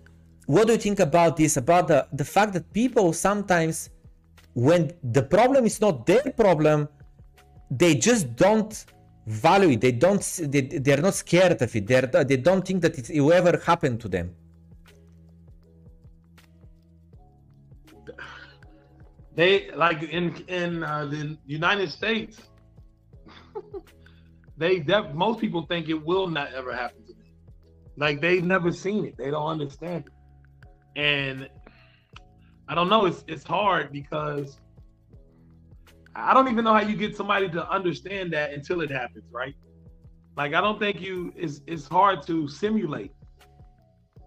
[0.47, 3.91] what do you think about this about the, the fact that people sometimes
[4.55, 6.88] when the problem is not their problem
[7.70, 8.84] they just don't
[9.26, 9.80] value it.
[9.80, 11.86] They don't they, they're not scared of it.
[11.86, 14.34] They're, they don't think that it will ever happen to them
[19.41, 20.24] they like in
[20.61, 22.36] in uh, the united states
[24.62, 27.30] they def- most people think it will not ever happen to them
[27.97, 30.12] like they've never seen it they don't understand it
[30.97, 31.49] and
[32.70, 33.07] I don't know.
[33.07, 34.61] It's it's hard because
[36.14, 39.57] I don't even know how you get somebody to understand that until it happens, right?
[40.36, 43.12] Like I don't think you it's it's hard to simulate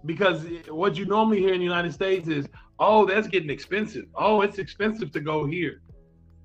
[0.06, 2.46] because what you normally hear in the United States is,
[2.80, 4.06] oh, that's getting expensive.
[4.16, 5.82] Oh, it's expensive to go here.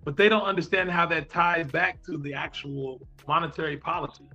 [0.04, 4.28] But they don't understand how that ties back to the actual monetary policy.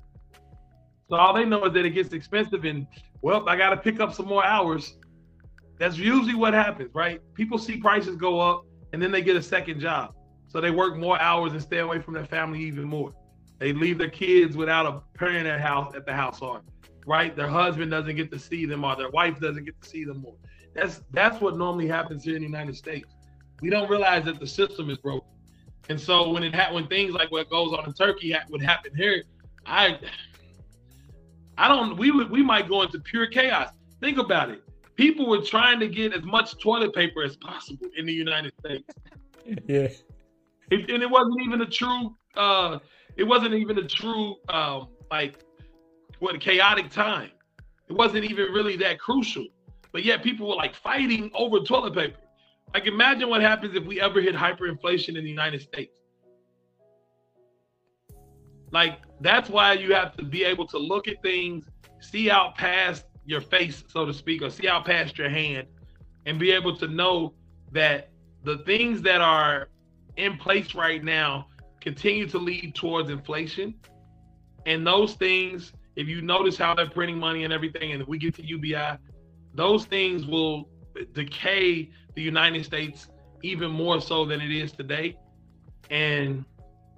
[1.10, 2.88] So all they know is that it gets expensive and
[3.22, 4.98] well, I gotta pick up some more hours
[5.80, 7.20] that's usually what happens, right?
[7.34, 10.14] People see prices go up and then they get a second job.
[10.48, 13.12] So they work more hours and stay away from their family even more.
[13.60, 16.62] They leave their kids without a parent at house at the household,
[17.08, 17.36] right?
[17.36, 20.22] Their husband doesn't get to see them or their wife doesn't get to see them
[20.22, 20.36] more.
[20.74, 23.08] That's that's what normally happens here in the United States.
[23.62, 25.30] We don't realize that the system is broken.
[25.90, 28.62] And so when it ha- when things like what goes on in Turkey ha- would
[28.62, 29.24] happen here,
[29.66, 30.00] I
[31.58, 33.70] I don't we would we might go into pure chaos.
[34.02, 34.64] Think about it
[34.96, 38.84] people were trying to get as much toilet paper as possible in the United States.
[39.68, 39.88] yeah.
[40.72, 42.80] It, and it wasn't even a true uh
[43.16, 45.44] it wasn't even a true um like
[46.20, 47.32] what a chaotic time.
[47.90, 49.46] It wasn't even really that crucial.
[49.94, 52.18] But yet people were like fighting over toilet paper.
[52.74, 55.94] Like imagine what happens if we ever hit hyperinflation in the United States.
[58.72, 61.66] Like that's why you have to be able to look at things,
[62.02, 65.68] see out past your face, so to speak, or see out past your hand
[66.26, 67.36] and be able to know
[67.72, 68.10] that
[68.44, 69.70] the things that are
[70.18, 71.48] in place right now
[71.82, 73.76] continue to lead towards inflation.
[74.66, 78.34] And those things, if you notice how they're printing money and everything, and we get
[78.36, 78.98] to UBI,
[79.54, 80.70] those things will
[81.14, 83.08] decay the United States
[83.44, 85.18] even more so than it is today.
[85.90, 86.46] And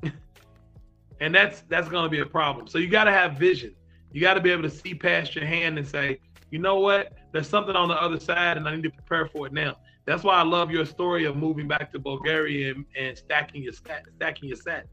[1.20, 2.68] and that's that's going to be a problem.
[2.68, 3.76] So you got to have vision
[4.12, 6.20] You got to be able to see past your hand and say,
[6.52, 7.14] you know what?
[7.32, 9.78] There's something on the other side, and I need to prepare for it now.
[10.06, 13.74] That's why I love your story of moving back to Bulgaria and, and stacking your
[13.74, 14.88] stack, stacking your set,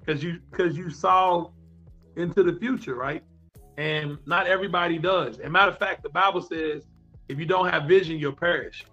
[0.00, 1.50] because you because you saw
[2.16, 3.22] into the future, right?
[3.78, 5.38] And not everybody does.
[5.38, 6.84] And matter of fact, the Bible says,
[7.28, 8.84] if you don't have vision, you'll perish.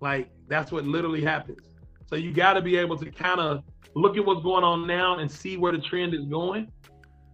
[0.00, 1.74] Like that's what literally happens.
[2.06, 3.62] So you got to be able to kind of
[3.94, 6.70] look at what's going on now and see where the trend is going,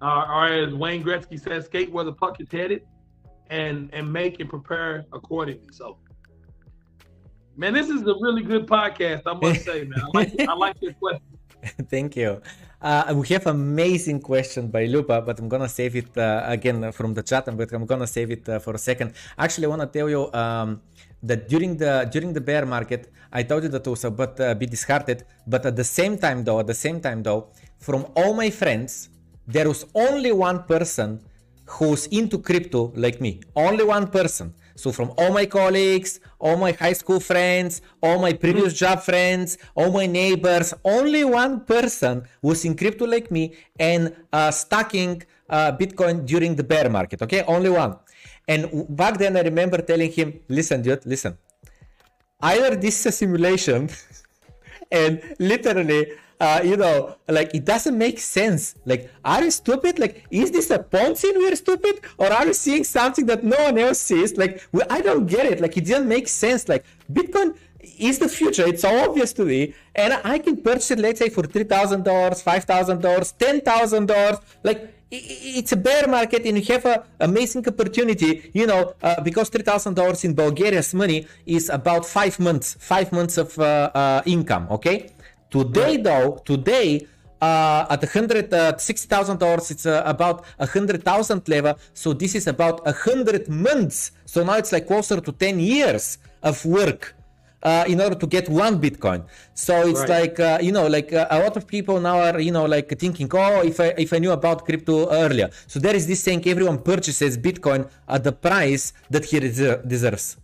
[0.03, 2.82] uh, or as Wayne Gretzky says, skate where the puck is headed,
[3.51, 5.68] and and make and prepare accordingly.
[5.72, 5.99] So,
[7.57, 9.22] man, this is a really good podcast.
[9.26, 11.22] I must say, man, I like, I like this question.
[11.88, 12.42] Thank you.
[12.87, 17.14] Uh, we have amazing question by Luba, but I'm gonna save it uh, again from
[17.14, 17.45] the chat.
[17.57, 19.12] But I'm gonna save it uh, for a second.
[19.37, 20.80] Actually, I wanna tell you um,
[21.20, 24.70] that during the during the bear market, I told you that also, but uh, bit
[24.70, 25.24] disheartened.
[25.49, 27.49] But at the same time, though, at the same time, though,
[27.80, 29.09] from all my friends,
[29.49, 31.18] there was only one person
[31.64, 33.41] who's into crypto like me.
[33.57, 34.55] Only one person.
[34.77, 38.77] So from all my colleagues, all my high school friends, all my previous mm.
[38.83, 44.51] job friends, all my neighbors, only one person was in crypto like me and uh,
[44.51, 47.22] stacking uh, Bitcoin during the bear market.
[47.22, 47.97] Okay, only one.
[48.47, 51.37] And back then I remember telling him, listen, dude, listen.
[52.41, 53.89] Either this is a simulation
[54.93, 58.74] and literally uh, you know, like it doesn't make sense.
[58.84, 59.99] Like, are you stupid?
[59.99, 62.01] Like, is this a Ponzi and we're stupid?
[62.18, 64.37] Or are you seeing something that no one else sees?
[64.37, 65.61] Like, I don't get it.
[65.61, 66.68] Like, it doesn't make sense.
[66.68, 67.57] Like, Bitcoin
[67.99, 68.66] is the future.
[68.66, 69.74] It's obvious to me.
[69.95, 74.41] And I can purchase it, let's say, for $3,000, $5,000, $10,000.
[74.62, 79.49] Like, it's a bear market and you have an amazing opportunity, you know, uh, because
[79.51, 85.11] $3,000 in Bulgaria's money is about five months, five months of uh, uh, income, okay?
[85.51, 86.05] Today, right.
[86.05, 87.07] though, today,
[87.40, 91.78] uh, at hundred uh, sixty thousand dollars, it's uh, about a hundred thousand level.
[91.94, 94.12] So this is about a hundred months.
[94.24, 97.14] So now it's like closer to ten years of work
[97.62, 99.24] uh, in order to get one Bitcoin.
[99.55, 100.20] So it's right.
[100.20, 102.88] like uh, you know, like uh, a lot of people now are you know like
[102.99, 105.51] thinking, oh, if I if I knew about crypto earlier.
[105.66, 110.36] So there is this saying: everyone purchases Bitcoin at the price that he deserves.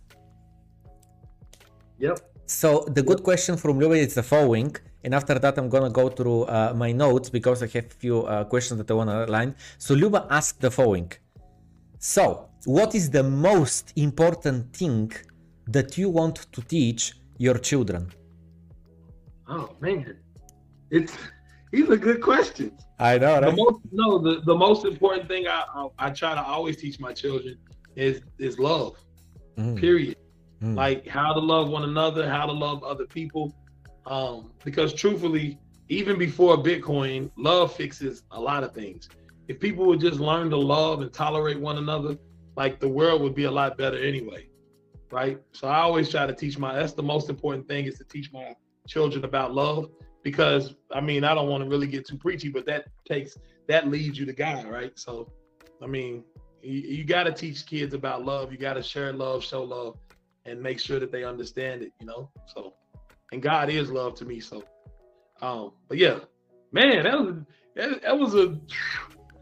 [1.99, 2.19] Yep.
[2.45, 6.09] So the good question from Louis is the following and after that I'm gonna go
[6.09, 9.55] through uh, my notes because I have a few uh, questions that I wanna align.
[9.77, 11.11] So Luba asked the following.
[11.99, 15.11] So, what is the most important thing
[15.67, 18.11] that you want to teach your children?
[19.47, 20.17] Oh man,
[20.89, 21.15] it's
[21.71, 22.79] these are good questions.
[22.99, 23.33] I know.
[23.33, 23.49] Right?
[23.49, 26.99] The most, no, the, the most important thing I, I, I try to always teach
[26.99, 27.57] my children
[27.95, 28.95] is is love.
[29.57, 29.79] Mm.
[29.79, 30.17] Period.
[30.61, 30.75] Mm.
[30.75, 33.55] Like how to love one another, how to love other people,
[34.05, 39.09] um, because truthfully, even before Bitcoin, love fixes a lot of things.
[39.47, 42.17] If people would just learn to love and tolerate one another,
[42.55, 44.47] like the world would be a lot better anyway.
[45.11, 45.39] Right.
[45.51, 48.31] So I always try to teach my that's the most important thing is to teach
[48.33, 48.55] my
[48.87, 49.91] children about love
[50.23, 53.37] because I mean I don't want to really get too preachy, but that takes
[53.67, 54.97] that leads you to God, right?
[54.97, 55.31] So
[55.83, 56.23] I mean
[56.63, 58.51] you, you got to teach kids about love.
[58.51, 59.97] You got to share love, show love,
[60.45, 61.91] and make sure that they understand it.
[61.99, 62.73] You know, so
[63.33, 64.39] and God is love to me.
[64.39, 64.63] So,
[65.41, 66.19] um, but yeah,
[66.71, 67.35] man, that was
[67.75, 68.45] that, that was a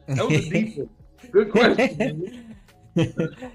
[0.08, 0.90] that was a deep one.
[1.32, 2.56] Good question.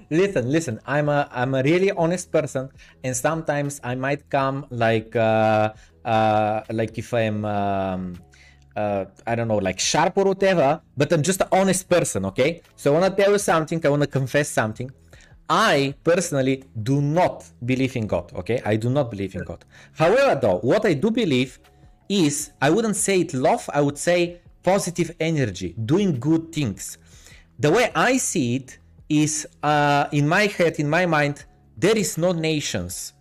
[0.09, 0.79] listen, listen.
[0.85, 2.69] I'm a I'm a really honest person,
[3.03, 5.73] and sometimes I might come like uh,
[6.05, 8.21] uh, like if I'm um,
[8.75, 10.81] uh, I don't know, like sharp or whatever.
[10.95, 12.61] But I'm just an honest person, okay?
[12.75, 13.83] So I wanna tell you something.
[13.85, 14.89] I wanna confess something.
[15.49, 18.61] I personally do not believe in God, okay?
[18.65, 19.63] I do not believe in God.
[19.93, 21.59] However, though, what I do believe
[22.09, 26.97] is I wouldn't say it love, I would say positive energy, doing good things.
[27.59, 28.77] The way I see it
[29.09, 31.45] is uh, in my head, in my mind,
[31.77, 33.13] there is no nations,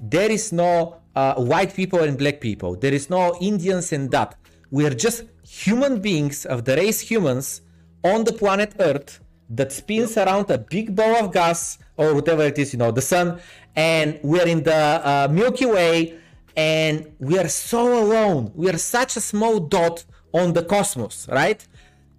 [0.00, 4.36] there is no uh, white people and black people, there is no Indians and that.
[4.70, 7.62] We are just human beings of the race humans
[8.04, 9.20] on the planet Earth
[9.50, 13.00] that spins around a big ball of gas or whatever it is, you know, the
[13.02, 13.40] sun,
[13.74, 16.18] and we're in the uh, Milky Way,
[16.56, 18.52] and we are so alone.
[18.54, 21.66] We are such a small dot on the cosmos, right?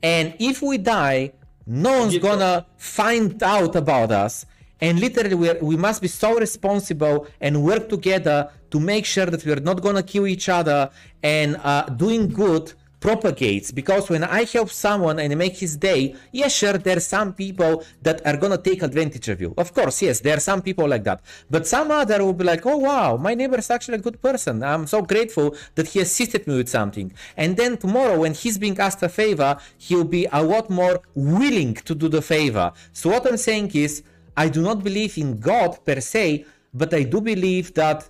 [0.01, 1.33] And if we die,
[1.65, 4.45] no one's gonna find out about us.
[4.81, 9.45] And literally, we, we must be so responsible and work together to make sure that
[9.45, 10.89] we're not gonna kill each other
[11.21, 16.53] and uh, doing good propagates because when I help someone and make his day, yes,
[16.53, 19.53] sure, there's some people that are gonna take advantage of you.
[19.57, 21.21] Of course, yes, there are some people like that.
[21.49, 24.63] But some other will be like, oh wow, my neighbor is actually a good person.
[24.63, 27.13] I'm so grateful that he assisted me with something.
[27.37, 31.75] And then tomorrow, when he's being asked a favor, he'll be a lot more willing
[31.75, 32.71] to do the favor.
[32.91, 34.03] So what I'm saying is,
[34.35, 38.07] I do not believe in God per se, but I do believe that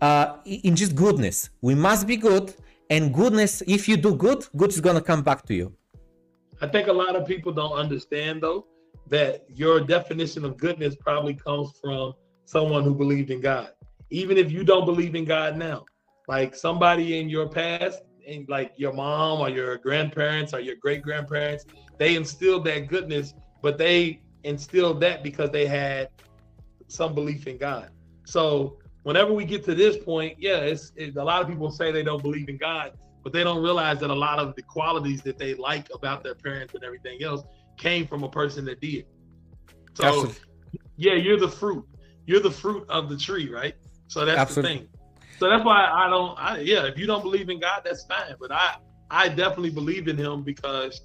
[0.00, 1.50] uh, in just goodness.
[1.60, 2.54] We must be good
[2.90, 5.72] and goodness if you do good good is going to come back to you.
[6.60, 8.66] I think a lot of people don't understand though
[9.08, 12.12] that your definition of goodness probably comes from
[12.44, 13.70] someone who believed in god.
[14.10, 15.84] Even if you don't believe in god now
[16.28, 21.02] like somebody in your past and like your mom or your grandparents or your great
[21.02, 21.64] grandparents
[21.96, 26.08] they instilled that goodness but they instilled that because they had
[26.88, 27.90] some belief in god.
[28.24, 28.78] So
[29.08, 32.02] whenever we get to this point, yeah, it's, it's a lot of people say they
[32.02, 32.92] don't believe in God,
[33.24, 36.34] but they don't realize that a lot of the qualities that they like about their
[36.34, 37.42] parents and everything else
[37.78, 39.06] came from a person that did.
[39.94, 40.34] So, Absolutely.
[40.98, 41.86] yeah, you're the fruit.
[42.26, 43.72] You're the fruit of the tree, right?
[44.08, 44.74] So that's Absolutely.
[44.74, 44.88] the thing.
[45.38, 46.38] So that's why I don't.
[46.38, 48.34] I, yeah, if you don't believe in God, that's fine.
[48.38, 48.76] But I,
[49.10, 51.00] I definitely believe in Him because,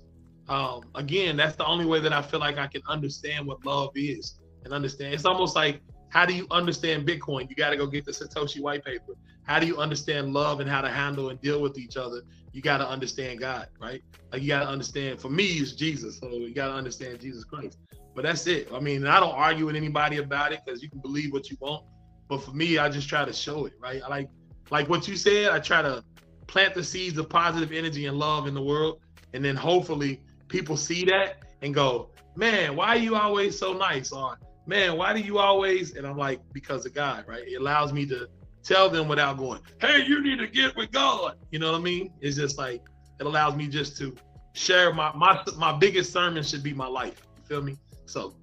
[0.49, 3.91] um, again, that's the only way that I feel like I can understand what love
[3.95, 5.13] is and understand.
[5.13, 5.79] It's almost like
[6.13, 7.49] how do you understand Bitcoin?
[7.49, 9.13] You got to go get the Satoshi white paper.
[9.47, 12.21] How do you understand love and how to handle and deal with each other?
[12.51, 14.03] You got to understand God, right?
[14.31, 15.19] Like you got to understand.
[15.19, 17.79] For me, it's Jesus, so you got to understand Jesus Christ.
[18.13, 18.69] But that's it.
[18.71, 21.57] I mean, I don't argue with anybody about it because you can believe what you
[21.59, 21.83] want.
[22.29, 24.03] But for me, I just try to show it, right?
[24.03, 24.29] I like,
[24.69, 25.49] like what you said.
[25.49, 26.03] I try to
[26.45, 28.99] plant the seeds of positive energy and love in the world,
[29.33, 34.11] and then hopefully people see that and go, "Man, why are you always so nice?"
[34.11, 35.95] Or man, why do you always?
[35.95, 37.47] And I'm like, because of God, right?
[37.47, 38.27] It allows me to
[38.63, 41.35] tell them without going, hey, you need to get with God.
[41.51, 42.11] You know what I mean?
[42.21, 42.81] It's just like
[43.19, 44.15] it allows me just to
[44.53, 47.21] share my my my biggest sermon should be my life.
[47.37, 47.77] You feel me?
[48.05, 48.33] So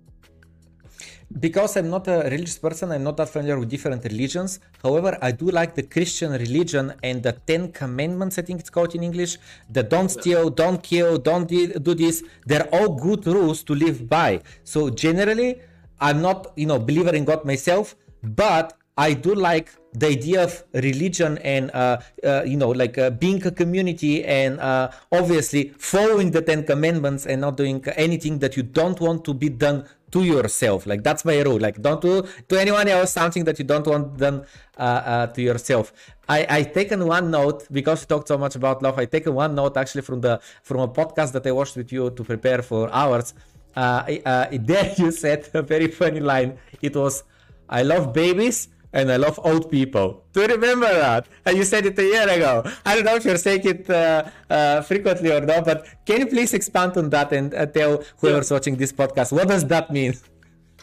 [1.38, 4.58] because I'm not a religious person, I'm not that familiar with different religions.
[4.82, 8.96] However, I do like the Christian religion and the Ten Commandments, I think it's called
[8.96, 9.38] in English,
[9.70, 12.24] the don't steal, don't kill, don't do this.
[12.46, 14.40] They're all good rules to live by.
[14.64, 15.60] So generally,
[16.00, 20.62] I'm not, you know, believer in God myself, but I do like the idea of
[20.74, 26.30] religion and uh, uh, you know like uh, being a community and uh, obviously following
[26.30, 30.22] the Ten Commandments and not doing anything that you don't want to be done to
[30.22, 30.86] yourself.
[30.86, 31.58] Like that's my rule.
[31.58, 34.44] Like don't do to anyone else something that you don't want done
[34.76, 35.92] uh, uh, to yourself.
[36.28, 38.98] I I taken one note because you talked so much about love.
[38.98, 42.10] I taken one note actually from the from a podcast that I watched with you
[42.10, 43.34] to prepare for hours
[43.76, 46.58] uh, uh, there you said a very funny line.
[46.82, 47.22] It was,
[47.68, 50.24] I love babies and I love old people.
[50.32, 51.28] Do you remember that?
[51.44, 52.64] And you said it a year ago.
[52.84, 56.26] I don't know if you're saying it uh, uh, frequently or not, but can you
[56.26, 60.14] please expand on that and uh, tell whoever's watching this podcast what does that mean?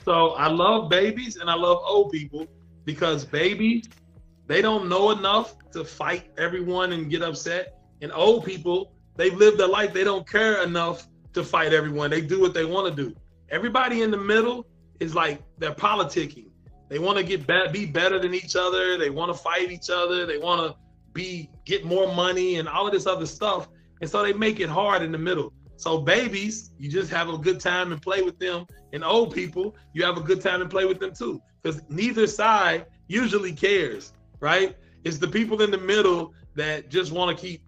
[0.06, 2.48] So I love babies and I love old people
[2.86, 3.90] because babies
[4.48, 9.58] they don't know enough to fight everyone and get upset, and old people they've lived
[9.58, 11.08] their life they don't care enough
[11.38, 12.10] to fight everyone.
[12.10, 13.16] They do what they want to do.
[13.50, 14.68] Everybody in the middle
[15.00, 16.50] is like they're politicking.
[16.90, 18.98] They want to get be-, be better than each other.
[18.98, 20.26] They want to fight each other.
[20.26, 20.76] They want to
[21.14, 23.70] be get more money and all of this other stuff.
[24.02, 25.54] And so they make it hard in the middle.
[25.76, 28.66] So babies, you just have a good time and play with them.
[28.94, 31.40] And old people, you have a good time and play with them too.
[31.62, 34.76] Because neither side usually cares, right?
[35.04, 37.62] It's the people in the middle that just want to keep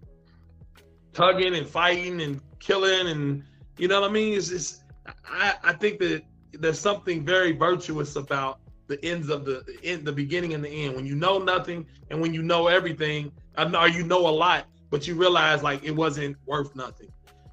[1.12, 3.44] tugging and fighting and killing and
[3.80, 4.34] you know what I mean?
[4.34, 4.82] It's just
[5.26, 6.22] I, I think that
[6.52, 10.96] there's something very virtuous about the ends of the in the beginning and the end.
[10.96, 15.06] When you know nothing and when you know everything, or you know a lot, but
[15.06, 17.08] you realize like it wasn't worth nothing.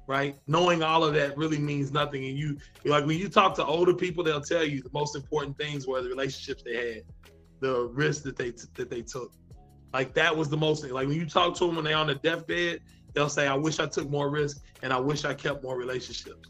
[0.06, 0.36] Right?
[0.46, 2.24] Knowing all of that really means nothing.
[2.26, 5.56] And you like when you talk to older people, they'll tell you the most important
[5.56, 7.02] things were the relationships they had,
[7.60, 9.32] the risks that they that they took.
[9.92, 12.16] Like that was the most like when you talk to them when they're on the
[12.16, 12.80] deathbed,
[13.18, 16.48] they'll say, I wish I took more risk and I wish I kept more relationships.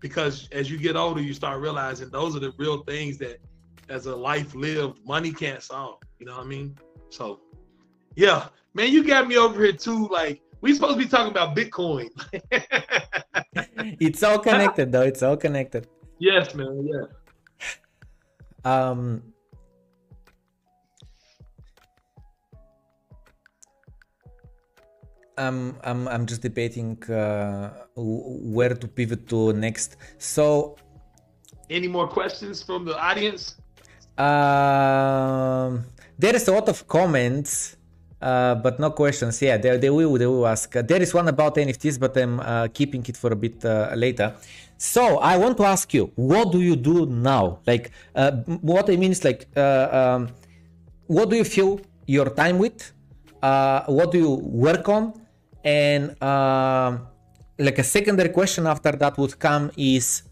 [0.00, 3.38] Because as you get older, you start realizing those are the real things that
[3.88, 5.98] as a life lived, money can't solve.
[6.18, 6.76] You know what I mean?
[7.08, 7.40] So
[8.16, 10.08] yeah, man, you got me over here too.
[10.08, 12.10] Like we supposed to be talking about Bitcoin.
[13.98, 15.02] it's all connected though.
[15.02, 15.88] It's all connected.
[16.18, 16.86] Yes, man.
[16.86, 17.06] Yeah.
[18.62, 19.29] Um
[25.40, 29.96] I'm I'm I'm just debating uh, where to pivot to next.
[30.18, 30.76] So,
[31.68, 33.42] any more questions from the audience?
[34.18, 35.84] Um,
[36.18, 37.80] there is a lot of comments
[38.20, 39.40] Uh, but no questions.
[39.40, 40.76] Yeah, they, they will they will ask.
[40.76, 43.92] Uh, there is one about NFTs, but I'm uh, keeping it for a bit uh,
[43.96, 44.34] later.
[44.76, 47.60] So I want to ask you, what do you do now?
[47.66, 50.28] Like, uh, what I mean is like, uh, um,
[51.06, 52.92] what do you fill your time with?
[53.40, 55.19] what do you work on?
[55.64, 57.06] And um,
[57.58, 60.22] like a secondary question after that would come is,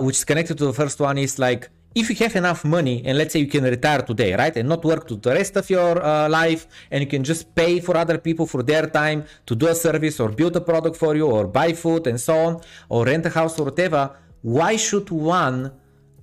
[0.00, 3.16] which is connected to the first one, is like, if you have enough money and
[3.16, 6.02] let's say you can retire today right and not work to the rest of your
[6.02, 9.68] uh, life and you can just pay for other people for their time to do
[9.68, 13.04] a service or build a product for you or buy food and so on or
[13.04, 14.10] rent a house or whatever
[14.42, 15.72] why should one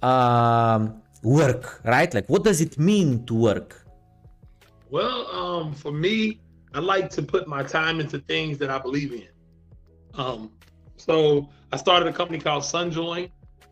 [0.02, 2.14] um, work right?
[2.14, 3.86] Like what does it mean to work?
[4.90, 6.42] Well um, for me
[6.74, 9.28] i like to put my time into things that i believe in
[10.14, 10.52] um,
[10.98, 13.30] so i started a company called sunjoin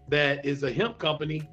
[0.08, 1.47] that is a hemp company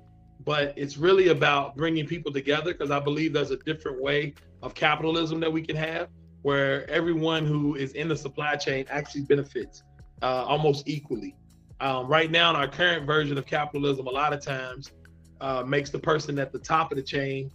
[0.46, 4.32] but it's really about bringing people together because I believe there's a different way
[4.62, 6.08] of capitalism that we can have
[6.42, 9.82] where everyone who is in the supply chain actually benefits
[10.22, 11.34] uh, almost equally.
[11.80, 14.92] Um, right now, in our current version of capitalism, a lot of times
[15.40, 17.50] uh, makes the person at the top of the chain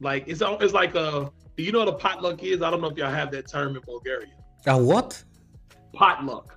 [0.00, 1.30] like it's it's like a.
[1.60, 2.62] Do you know what a potluck is?
[2.62, 4.32] I don't know if y'all have that term in Bulgaria.
[4.66, 5.10] A what?
[5.92, 6.56] Potluck.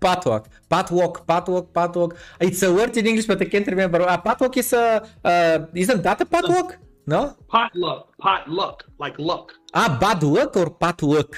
[0.00, 2.16] Patwalk, patwalk, patwalk, patwalk.
[2.38, 4.02] It's a word in English, but I can't remember.
[4.02, 6.76] Uh, patwalk is a, uh, isn't that a patwalk?
[7.08, 7.34] No?
[7.48, 9.52] Potluck, potluck, like luck.
[9.74, 11.34] Ah, bad luck or patwalk?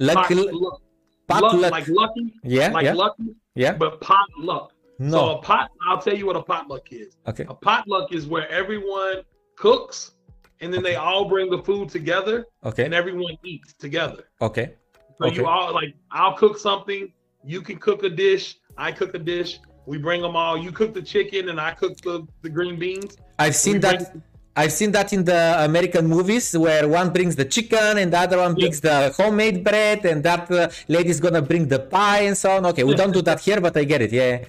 [0.00, 0.80] Luck, potluck.
[1.28, 1.70] Potluck.
[1.70, 2.34] Like lucky?
[2.42, 2.94] Yeah, like yeah.
[2.94, 3.28] lucky?
[3.54, 3.74] Yeah.
[3.74, 4.72] But potluck.
[4.98, 5.18] No.
[5.18, 7.16] So a pot, I'll tell you what a potluck is.
[7.28, 7.46] Okay.
[7.48, 9.22] A potluck is where everyone
[9.54, 10.14] cooks
[10.60, 12.46] and then they all bring the food together.
[12.64, 12.84] Okay.
[12.84, 14.24] And everyone eats together.
[14.40, 14.74] Okay.
[15.18, 15.36] So okay.
[15.36, 17.12] you all like, I'll cook something
[17.44, 19.60] you can cook a dish, I cook a dish.
[19.86, 20.56] We bring them all.
[20.56, 23.18] You cook the chicken, and I cook the, the green beans.
[23.38, 24.10] I've seen that.
[24.10, 24.22] Bring...
[24.56, 28.38] I've seen that in the American movies where one brings the chicken and the other
[28.38, 32.56] one brings the homemade bread, and that uh, lady's gonna bring the pie and so
[32.56, 32.66] on.
[32.66, 34.12] Okay, we don't do that here, but I get it.
[34.12, 34.44] Yeah.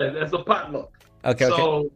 [0.00, 0.90] Yeah, that's a potluck.
[1.24, 1.46] Okay.
[1.46, 1.88] So okay.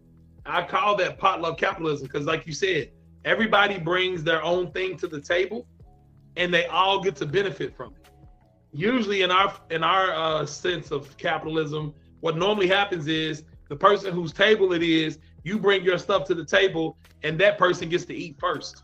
[0.46, 2.90] I call that potluck capitalism because, like you said,
[3.24, 5.66] everybody brings their own thing to the table,
[6.36, 8.04] and they all get to benefit from it
[8.74, 14.12] usually in our in our uh, sense of capitalism, what normally happens is the person
[14.12, 18.04] whose table it is, you bring your stuff to the table, and that person gets
[18.06, 18.82] to eat first.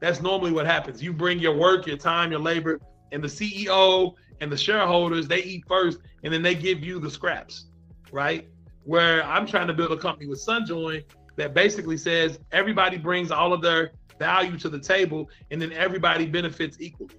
[0.00, 1.02] That's normally what happens.
[1.02, 2.80] You bring your work, your time, your labor,
[3.12, 7.10] and the CEO and the shareholders they eat first, and then they give you the
[7.10, 7.66] scraps,
[8.12, 8.48] right?
[8.84, 11.02] Where I'm trying to build a company with Sunjoin
[11.36, 16.26] that basically says everybody brings all of their value to the table, and then everybody
[16.26, 17.14] benefits equally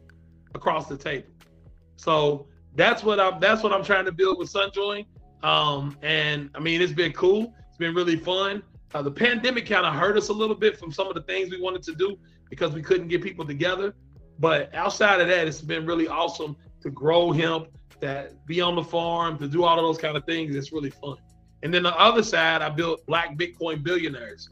[0.55, 1.29] across the table.
[1.95, 5.05] So that's what I'm that's what I'm trying to build with Sunjoin.
[5.43, 7.53] Um, and I mean, it's been cool.
[7.67, 8.63] It's been really fun.
[8.93, 11.51] Uh, the pandemic kind of hurt us a little bit from some of the things
[11.51, 12.17] we wanted to do
[12.49, 13.93] because we couldn't get people together.
[14.39, 17.67] But outside of that, it's been really awesome to grow hemp,
[17.99, 20.55] that be on the farm, to do all of those kind of things.
[20.55, 21.17] It's really fun.
[21.67, 24.47] And then the other side, I built Black Bitcoin Billionaires,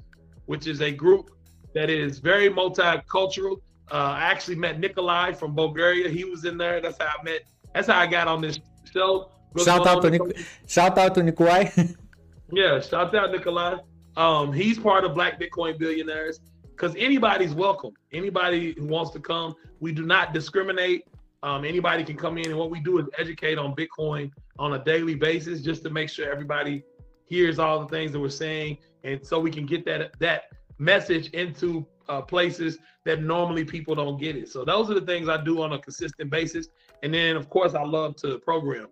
[0.48, 1.30] which is a group
[1.74, 3.62] that is very multicultural.
[3.90, 6.10] Uh, I actually met Nikolai from Bulgaria.
[6.10, 6.82] He was in there.
[6.82, 7.44] That's how I met.
[7.74, 8.60] That's how I got on this
[8.92, 9.32] show.
[9.64, 11.70] shout out to shout out to Nikolai.
[12.52, 13.78] yeah, shout out Nikolai.
[14.18, 16.42] Um, he's part of Black Bitcoin Billionaires
[16.72, 17.94] because anybody's welcome.
[18.12, 21.08] Anybody who wants to come, we do not discriminate.
[21.44, 24.84] Um, anybody can come in, and what we do is educate on Bitcoin on a
[24.84, 26.84] daily basis, just to make sure everybody
[27.26, 30.44] hears all the things that we're saying, and so we can get that that
[30.78, 34.50] message into uh, places that normally people don't get it.
[34.50, 36.68] So those are the things I do on a consistent basis.
[37.04, 38.88] And then of course I love to program.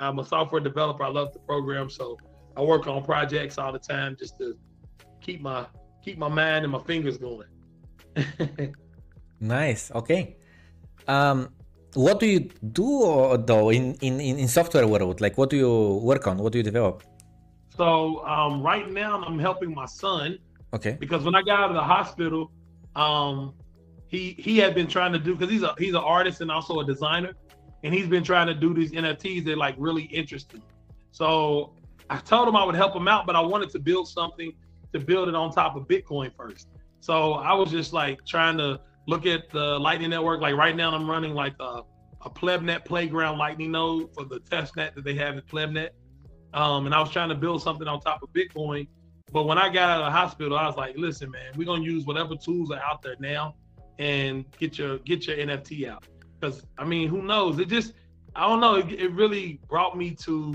[0.00, 1.02] I'm a software developer.
[1.04, 1.90] I love to program.
[1.90, 2.18] So
[2.56, 4.56] I work on projects all the time just to
[5.20, 5.66] keep my
[6.04, 7.48] keep my mind and my fingers going.
[9.40, 9.90] nice.
[9.94, 10.36] Okay.
[11.08, 11.48] Um
[11.94, 12.40] what do you
[12.72, 15.20] do though in, in, in software world?
[15.20, 16.36] Like what do you work on?
[16.38, 17.02] What do you develop?
[17.76, 20.38] So um, right now I'm helping my son.
[20.72, 20.96] Okay.
[20.98, 22.50] Because when I got out of the hospital,
[22.94, 23.54] um,
[24.08, 26.80] he he had been trying to do because he's a he's an artist and also
[26.80, 27.32] a designer,
[27.84, 29.44] and he's been trying to do these NFTs.
[29.44, 30.62] that are like really interesting.
[31.10, 31.74] So
[32.08, 34.52] I told him I would help him out, but I wanted to build something
[34.92, 36.68] to build it on top of Bitcoin first.
[37.00, 40.40] So I was just like trying to look at the Lightning Network.
[40.40, 41.82] Like right now, I'm running like a,
[42.22, 45.90] a PlebNet Playground Lightning node for the testnet that they have at PlebNet.
[46.54, 48.86] Um, and I was trying to build something on top of Bitcoin
[49.32, 51.82] but when I got out of the hospital, I was like, listen, man, we're gonna
[51.82, 53.54] use whatever tools are out there now
[53.98, 56.04] and get your get your NFT out.
[56.38, 57.58] Because I mean, who knows?
[57.58, 57.94] It just
[58.34, 58.76] I don't know.
[58.76, 60.54] It, it really brought me to.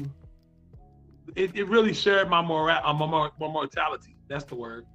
[1.36, 4.18] It, it really shared my moral, uh, my, my mortality.
[4.28, 4.86] That's the word.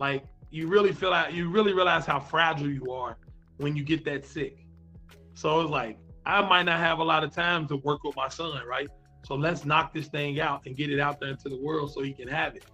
[0.00, 1.32] Like you really feel out.
[1.32, 3.16] You really realize how fragile you are
[3.58, 4.64] when you get that sick.
[5.34, 8.28] So it's like I might not have a lot of time to work with my
[8.28, 8.88] son, right?
[9.24, 12.02] So let's knock this thing out and get it out there into the world so
[12.02, 12.64] he can have it,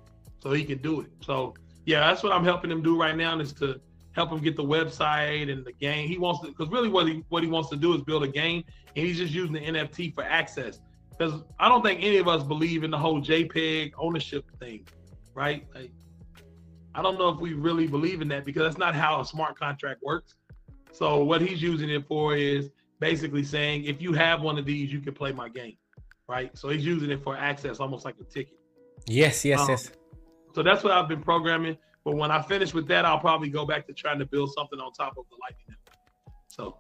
[0.42, 1.10] so he can do it.
[1.20, 1.54] So
[1.86, 3.80] yeah, that's what I'm helping him do right now is to
[4.12, 6.08] help him get the website and the game.
[6.08, 8.28] He wants to because really what he what he wants to do is build a
[8.28, 8.64] game,
[8.96, 10.80] and he's just using the NFT for access.
[11.10, 14.86] Because I don't think any of us believe in the whole JPEG ownership thing,
[15.34, 15.66] right?
[15.74, 15.92] Like,
[16.94, 19.58] I don't know if we really believe in that because that's not how a smart
[19.58, 20.36] contract works.
[20.92, 22.70] So what he's using it for is
[23.00, 25.76] basically saying if you have one of these, you can play my game,
[26.30, 26.56] right?
[26.56, 28.58] So he's using it for access, almost like a ticket.
[29.06, 29.90] Yes, yes, um, yes.
[30.54, 31.76] So that's what I've been programming.
[32.04, 34.78] But when I finish with that, I'll probably go back to trying to build something
[34.78, 35.98] on top of the Lightning Network.
[36.48, 36.76] So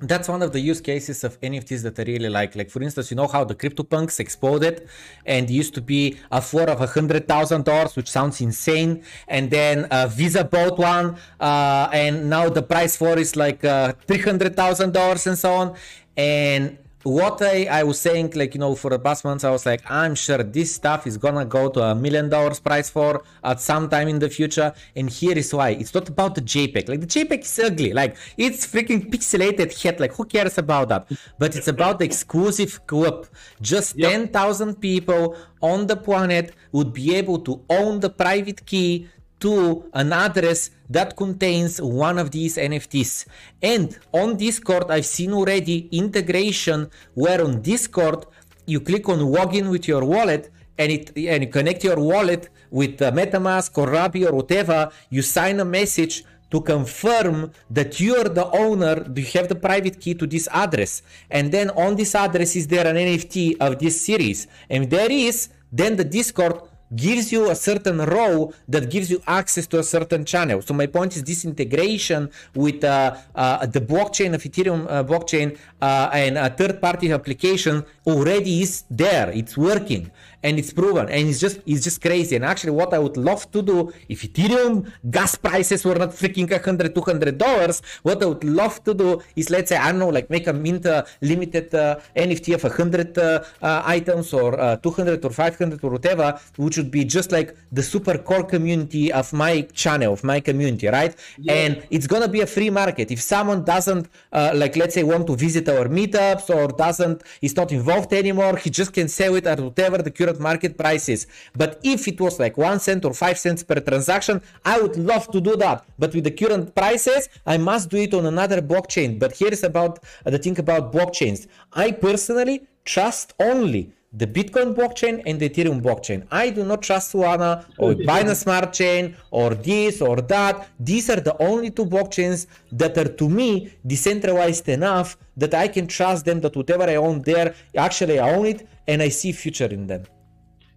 [0.00, 2.56] that's one of the use cases of NFTs that I really like.
[2.56, 4.88] Like for instance, you know how the CryptoPunks exploded
[5.24, 9.04] and used to be a floor of a hundred thousand dollars, which sounds insane.
[9.28, 13.92] And then uh, Visa bought one, uh, and now the price for is like uh,
[14.08, 15.76] three hundred thousand dollars and so on.
[16.16, 19.64] And what I, I was saying, like, you know, for the past months, I was
[19.64, 23.60] like, I'm sure this stuff is gonna go to a million dollars price for at
[23.60, 24.72] some time in the future.
[24.96, 25.70] And here is why.
[25.70, 26.88] It's not about the JPEG.
[26.88, 27.92] Like, the JPEG is ugly.
[27.92, 30.00] Like, it's freaking pixelated head.
[30.00, 31.10] Like, who cares about that?
[31.38, 33.26] But it's about the exclusive club.
[33.60, 34.10] Just yep.
[34.10, 39.08] 10,000 people on the planet would be able to own the private key
[39.44, 43.26] to an address that contains one of these NFTs.
[43.60, 48.24] And on Discord, I've seen already integration where on Discord
[48.64, 53.02] you click on login with your wallet and it and you connect your wallet with
[53.02, 54.90] uh, MetaMask or Rappi or whatever.
[55.10, 60.14] You sign a message to confirm that you're the owner, you have the private key
[60.14, 61.02] to this address.
[61.30, 64.46] And then on this address is there an NFT of this series.
[64.70, 66.62] And there is, then the Discord
[66.96, 70.62] gives you a certain row that gives you access to a certain channel.
[70.62, 75.58] So my point is this integration with uh, uh, the blockchain of Ethereum uh, blockchain
[75.80, 79.30] uh, and a third-party application already is there.
[79.30, 80.10] It's working
[80.44, 81.06] and it's proven.
[81.08, 82.36] And it's just it's just crazy.
[82.36, 83.78] And actually what i would love to do
[84.14, 84.74] if ethereum
[85.16, 87.76] gas prices were not freaking 100 200 dollars
[88.06, 89.08] what i would love to do
[89.40, 92.62] is let's say i don't know like make a mint uh, limited uh, nft of
[92.62, 97.32] 100 uh, uh, items or uh, 200 or 500 or whatever which would be just
[97.32, 101.14] like the super core community of my channel of my community right?
[101.38, 101.54] Yeah.
[101.54, 103.10] and it's gonna be a free market.
[103.10, 107.54] If someone doesn't uh, like let's say want to visit our meetups or doesn't is
[107.60, 111.26] not involved anymore he just can sell it at whatever the current market prices.
[111.54, 115.30] But if it was like one cent or five cents per transaction, I would love
[115.32, 115.84] to do that.
[115.98, 119.18] But with the current prices, I must do it on another blockchain.
[119.18, 121.46] But here is about uh, the thing about blockchains.
[121.72, 126.24] I personally trust only the Bitcoin blockchain and the Ethereum blockchain.
[126.30, 130.68] I do not trust Solana or Binance Smart Chain or this or that.
[130.78, 135.86] These are the only two blockchains that are to me decentralized enough that I can
[135.88, 139.66] trust them that whatever I own there, actually I own it and I see future
[139.66, 140.04] in them.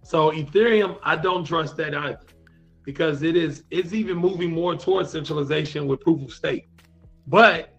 [0.08, 2.20] So Ethereum, I don't trust that either
[2.82, 6.66] because it is it's even moving more towards centralization with proof of stake.
[7.26, 7.76] But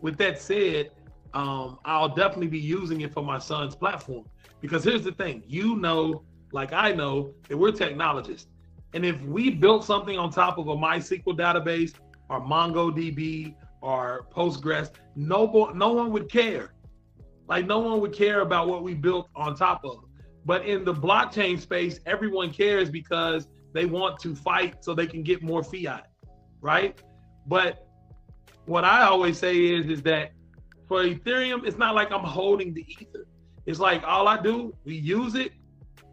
[0.00, 0.92] with that said,
[1.32, 4.24] um, I'll definitely be using it for my son's platform
[4.60, 6.22] because here's the thing: you know,
[6.52, 8.46] like I know, that we're technologists,
[8.92, 11.94] and if we built something on top of a MySQL database
[12.30, 16.72] or MongoDB or Postgres, no no one would care.
[17.48, 20.04] Like no one would care about what we built on top of.
[20.44, 25.22] But in the blockchain space, everyone cares because they want to fight so they can
[25.22, 26.08] get more fiat,
[26.60, 27.00] right?
[27.46, 27.86] But
[28.66, 30.32] what I always say is is that
[30.86, 33.26] for Ethereum, it's not like I'm holding the ether.
[33.66, 35.52] It's like all I do, we use it,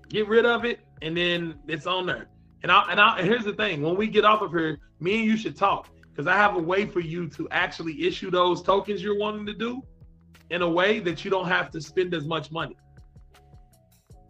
[0.09, 2.27] get rid of it, and then it's on there.
[2.63, 5.19] And I and I and here's the thing: when we get off of here, me
[5.19, 8.61] and you should talk because I have a way for you to actually issue those
[8.61, 9.81] tokens you're wanting to do
[10.49, 12.75] in a way that you don't have to spend as much money.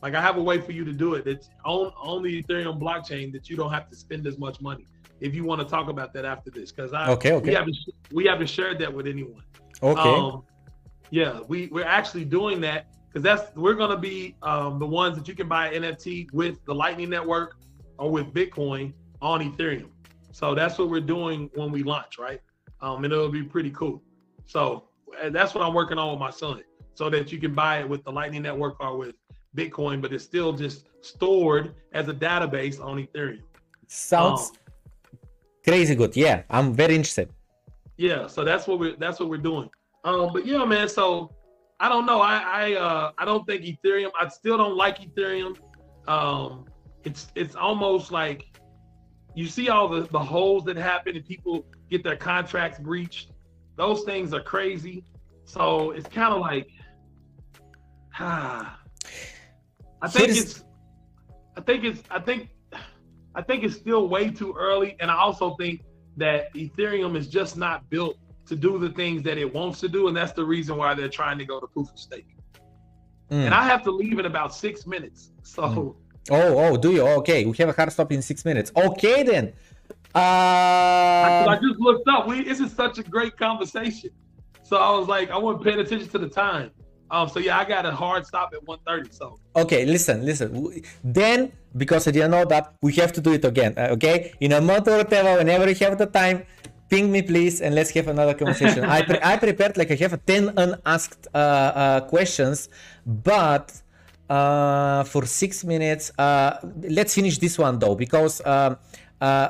[0.01, 2.79] Like I have a way for you to do it that's on on the Ethereum
[2.79, 4.85] blockchain that you don't have to spend as much money.
[5.19, 7.49] If you want to talk about that after this, because I okay, okay.
[7.49, 7.77] we haven't
[8.11, 9.43] we haven't shared that with anyone.
[9.83, 10.01] Okay.
[10.01, 10.43] Um,
[11.11, 15.27] yeah, we we're actually doing that because that's we're gonna be um, the ones that
[15.27, 17.57] you can buy NFT with the Lightning Network
[17.99, 19.89] or with Bitcoin on Ethereum.
[20.31, 22.41] So that's what we're doing when we launch, right?
[22.81, 24.01] Um, and it'll be pretty cool.
[24.47, 24.85] So
[25.29, 26.63] that's what I'm working on with my son,
[26.95, 29.15] so that you can buy it with the Lightning Network or with
[29.55, 33.41] Bitcoin, but it's still just stored as a database on Ethereum.
[33.87, 35.19] Sounds um,
[35.65, 36.15] crazy good.
[36.15, 37.29] Yeah, I'm very interested.
[37.97, 39.69] Yeah, so that's what we're that's what we're doing.
[40.03, 40.87] Um, but yeah, man.
[40.87, 41.31] So
[41.79, 42.21] I don't know.
[42.21, 44.11] I I uh I don't think Ethereum.
[44.19, 45.57] I still don't like Ethereum.
[46.07, 46.65] Um,
[47.03, 48.45] it's it's almost like
[49.35, 53.31] you see all the the holes that happen and people get their contracts breached.
[53.75, 55.03] those things are crazy.
[55.45, 56.69] So it's kind of like,
[58.19, 58.79] ah,
[60.01, 60.63] I think it's,
[61.57, 62.49] I think it's, I think,
[63.35, 65.81] I think it's still way too early, and I also think
[66.17, 68.17] that Ethereum is just not built
[68.47, 71.07] to do the things that it wants to do, and that's the reason why they're
[71.07, 72.35] trying to go to proof of stake.
[73.29, 73.45] Mm.
[73.45, 75.63] And I have to leave in about six minutes, so.
[75.63, 75.95] Mm.
[76.29, 77.07] Oh, oh, do you?
[77.19, 78.71] Okay, we have a hard stop in six minutes.
[78.75, 79.53] Okay, then.
[80.13, 82.27] I, Uh, I just looked up.
[82.27, 84.11] We this is such a great conversation.
[84.63, 86.71] So I was like, I wasn't paying attention to the time.
[87.11, 89.13] Um, so yeah, I got a hard stop at 1.30.
[89.13, 90.49] So okay, listen, listen.
[91.03, 93.73] Then, because I didn't know that, we have to do it again.
[93.77, 96.37] uh, Okay, in a month or whatever, whenever you have the time,
[96.89, 98.85] ping me please, and let's have another conversation.
[98.85, 102.69] I pre- I prepared like I have 10 unasked uh, uh, questions,
[103.05, 103.67] but
[104.29, 106.57] uh, for six minutes, uh,
[106.97, 108.77] let's finish this one though, because um,
[109.19, 109.49] uh,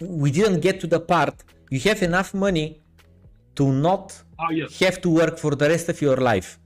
[0.00, 1.34] we didn't get to the part.
[1.70, 2.80] You have enough money
[3.56, 6.58] to not oh yeah, have to work for the rest of your life.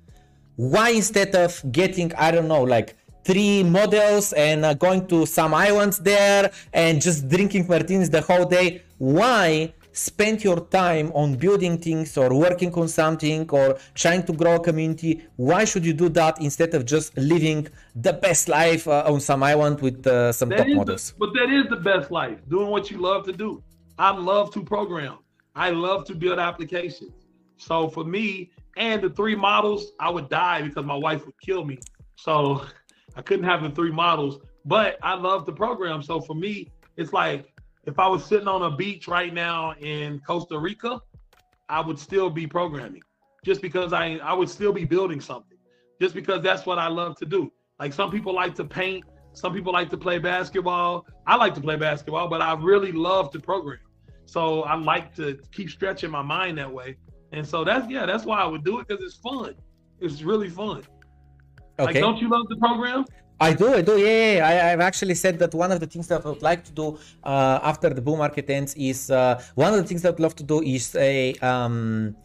[0.56, 5.52] Why instead of getting, I don't know, like three models and uh, going to some
[5.52, 11.78] islands there and just drinking martinis the whole day, why spend your time on building
[11.78, 15.26] things or working on something or trying to grow a community?
[15.36, 19.42] Why should you do that instead of just living the best life uh, on some
[19.42, 21.10] island with uh, some that top models?
[21.10, 22.38] the, but that is the best life.
[22.48, 23.62] Doing what you love to do.
[23.98, 25.18] I love to program.
[25.54, 27.12] I love to build applications.
[27.56, 31.64] So for me and the three models, I would die because my wife would kill
[31.64, 31.78] me.
[32.16, 32.64] So
[33.16, 34.38] I couldn't have the three models.
[34.64, 36.02] But I love the program.
[36.02, 37.52] So for me, it's like
[37.86, 41.00] if I was sitting on a beach right now in Costa Rica,
[41.68, 43.02] I would still be programming.
[43.44, 45.58] Just because I I would still be building something.
[46.00, 47.52] Just because that's what I love to do.
[47.78, 49.04] Like some people like to paint,
[49.34, 51.06] some people like to play basketball.
[51.26, 53.78] I like to play basketball, but I really love to program.
[54.24, 56.96] So I like to keep stretching my mind that way.
[57.32, 59.54] And so that's yeah, that's why I would do it because it's fun.
[60.00, 60.82] It's really fun.
[61.78, 62.00] Like, Okay.
[62.00, 63.04] don't you love the program?
[63.38, 64.48] I do, I do, yeah, yeah.
[64.48, 66.98] I, I've actually said that one of the things that I would like to do
[67.22, 70.34] uh, after the bull market ends is uh, one of the things that I'd love
[70.36, 72.16] to do is a um,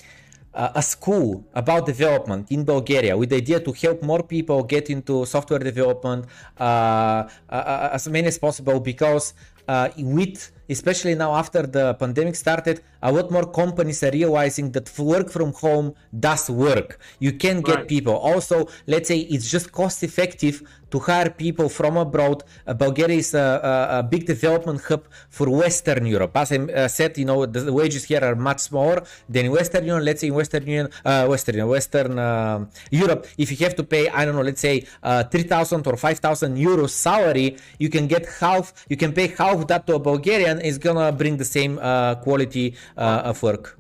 [0.53, 4.89] uh, a school about development in Bulgaria with the idea to help more people get
[4.89, 6.25] into software development
[6.59, 9.33] uh, uh, as many as possible because
[9.67, 14.87] uh, with especially now after the pandemic started a lot more companies are realizing that
[14.99, 15.93] work from home
[16.27, 16.99] does work.
[17.19, 17.87] You can get Right.
[17.87, 18.15] people.
[18.31, 20.61] Also let's say it's just cost effective
[20.91, 22.43] to hire people from abroad.
[22.67, 26.33] Uh, bulgaria is a, a, a big development hub for western europe.
[26.35, 28.99] As i uh, said you know the, wages here are much smaller
[29.33, 30.03] than in western union.
[30.09, 32.65] Let's say in western union uh, western western uh,
[33.03, 34.75] europe if you have to pay i don't know let's say
[35.09, 37.47] uh, 3000 or 5000 euros salary
[37.79, 41.37] you can get half you can pay half that to a bulgarian is gonna bring
[41.37, 43.77] the same uh, quality uh, of work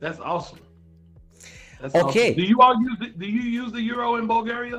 [0.00, 0.60] That's awesome.
[1.80, 2.28] That's Okay.
[2.30, 2.34] awesome.
[2.36, 4.78] Do you all use the, do you use the euro in Bulgaria?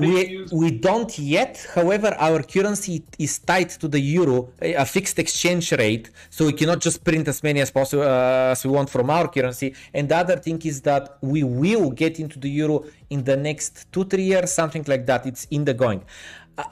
[0.00, 4.36] we, use we don't yet however our currency is tied to the euro
[4.66, 6.06] a a fixed exchange rate
[6.36, 9.26] so we cannot just print as many as possible uh, as we want from our
[9.36, 12.76] currency and the other thing is that we will get into the euro
[13.14, 16.02] in the next two three years something like that it's in the going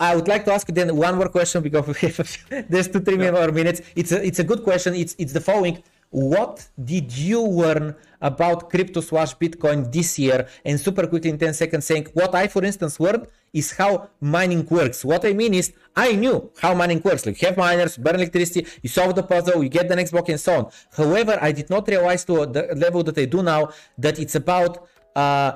[0.01, 2.65] I- would like to ask you then one more question because we have a few-
[2.71, 3.81] there's two three more minutes.
[3.95, 4.95] It's a, it's a good question.
[4.95, 5.83] It's it's the following.
[6.11, 10.47] What did you learn about crypto slash Bitcoin this year?
[10.65, 14.65] And super quickly in 10 seconds saying what I, for instance, learned is how mining
[14.71, 15.05] works.
[15.05, 17.27] What I mean is I knew how mining works.
[17.27, 20.29] Like you have miners, burn electricity, you solve the puzzle, you get the next block
[20.29, 20.71] and so on.
[20.97, 24.87] However, I did not realize to the level that I do now that it's about
[25.17, 25.53] uh,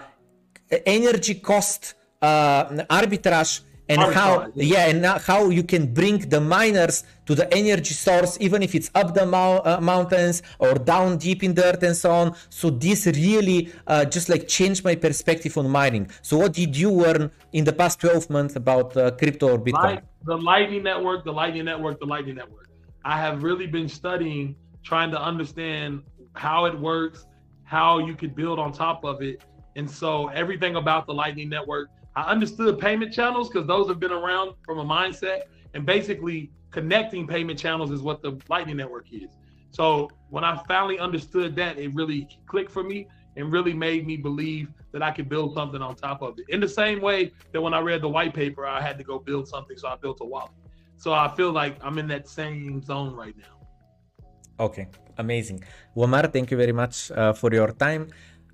[0.84, 2.64] energy cost uh,
[2.98, 3.60] arbitrage
[3.90, 4.86] and how yeah.
[4.90, 9.14] and how you can bring the miners to the energy source even if it's up
[9.14, 13.72] the mou- uh, mountains or down deep in earth and so on so this really
[13.86, 17.72] uh, just like changed my perspective on mining so what did you learn in the
[17.72, 21.98] past 12 months about uh, crypto or bitcoin Light, the Lightning Network, the Lightning Network,
[21.98, 22.68] the Lightning Network.
[23.04, 26.02] I have really been studying, trying to understand
[26.34, 27.26] how it works,
[27.64, 29.42] how you could build on top of it.
[29.76, 31.88] And so everything about the Lightning Network,
[32.20, 35.42] I understood payment channels because those have been around from a mindset.
[35.72, 39.30] And basically, connecting payment channels is what the Lightning Network is.
[39.70, 44.16] So when I finally understood that, it really clicked for me and really made me
[44.16, 46.44] believe that I could build something on top of it.
[46.48, 49.18] In the same way that when I read the white paper, I had to go
[49.18, 50.50] build something, so I built a wallet.
[50.96, 53.56] So I feel like I'm in that same zone right now.
[54.58, 55.62] Okay, amazing.
[55.94, 58.08] Lamar, thank you very much uh, for your time.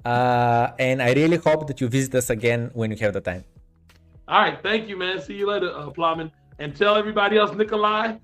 [0.05, 3.45] Uh, and I really hope that you visit us again when you have the time.
[4.29, 5.21] All right, thank you, man.
[5.21, 6.33] See you later, uh, Plamen.
[6.59, 8.17] And tell everybody else, Nikolai,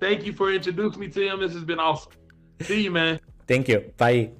[0.00, 1.40] thank you for introducing me to him.
[1.40, 2.12] This has been awesome.
[2.62, 3.20] See you, man.
[3.46, 3.92] Thank you.
[3.96, 4.30] Bye.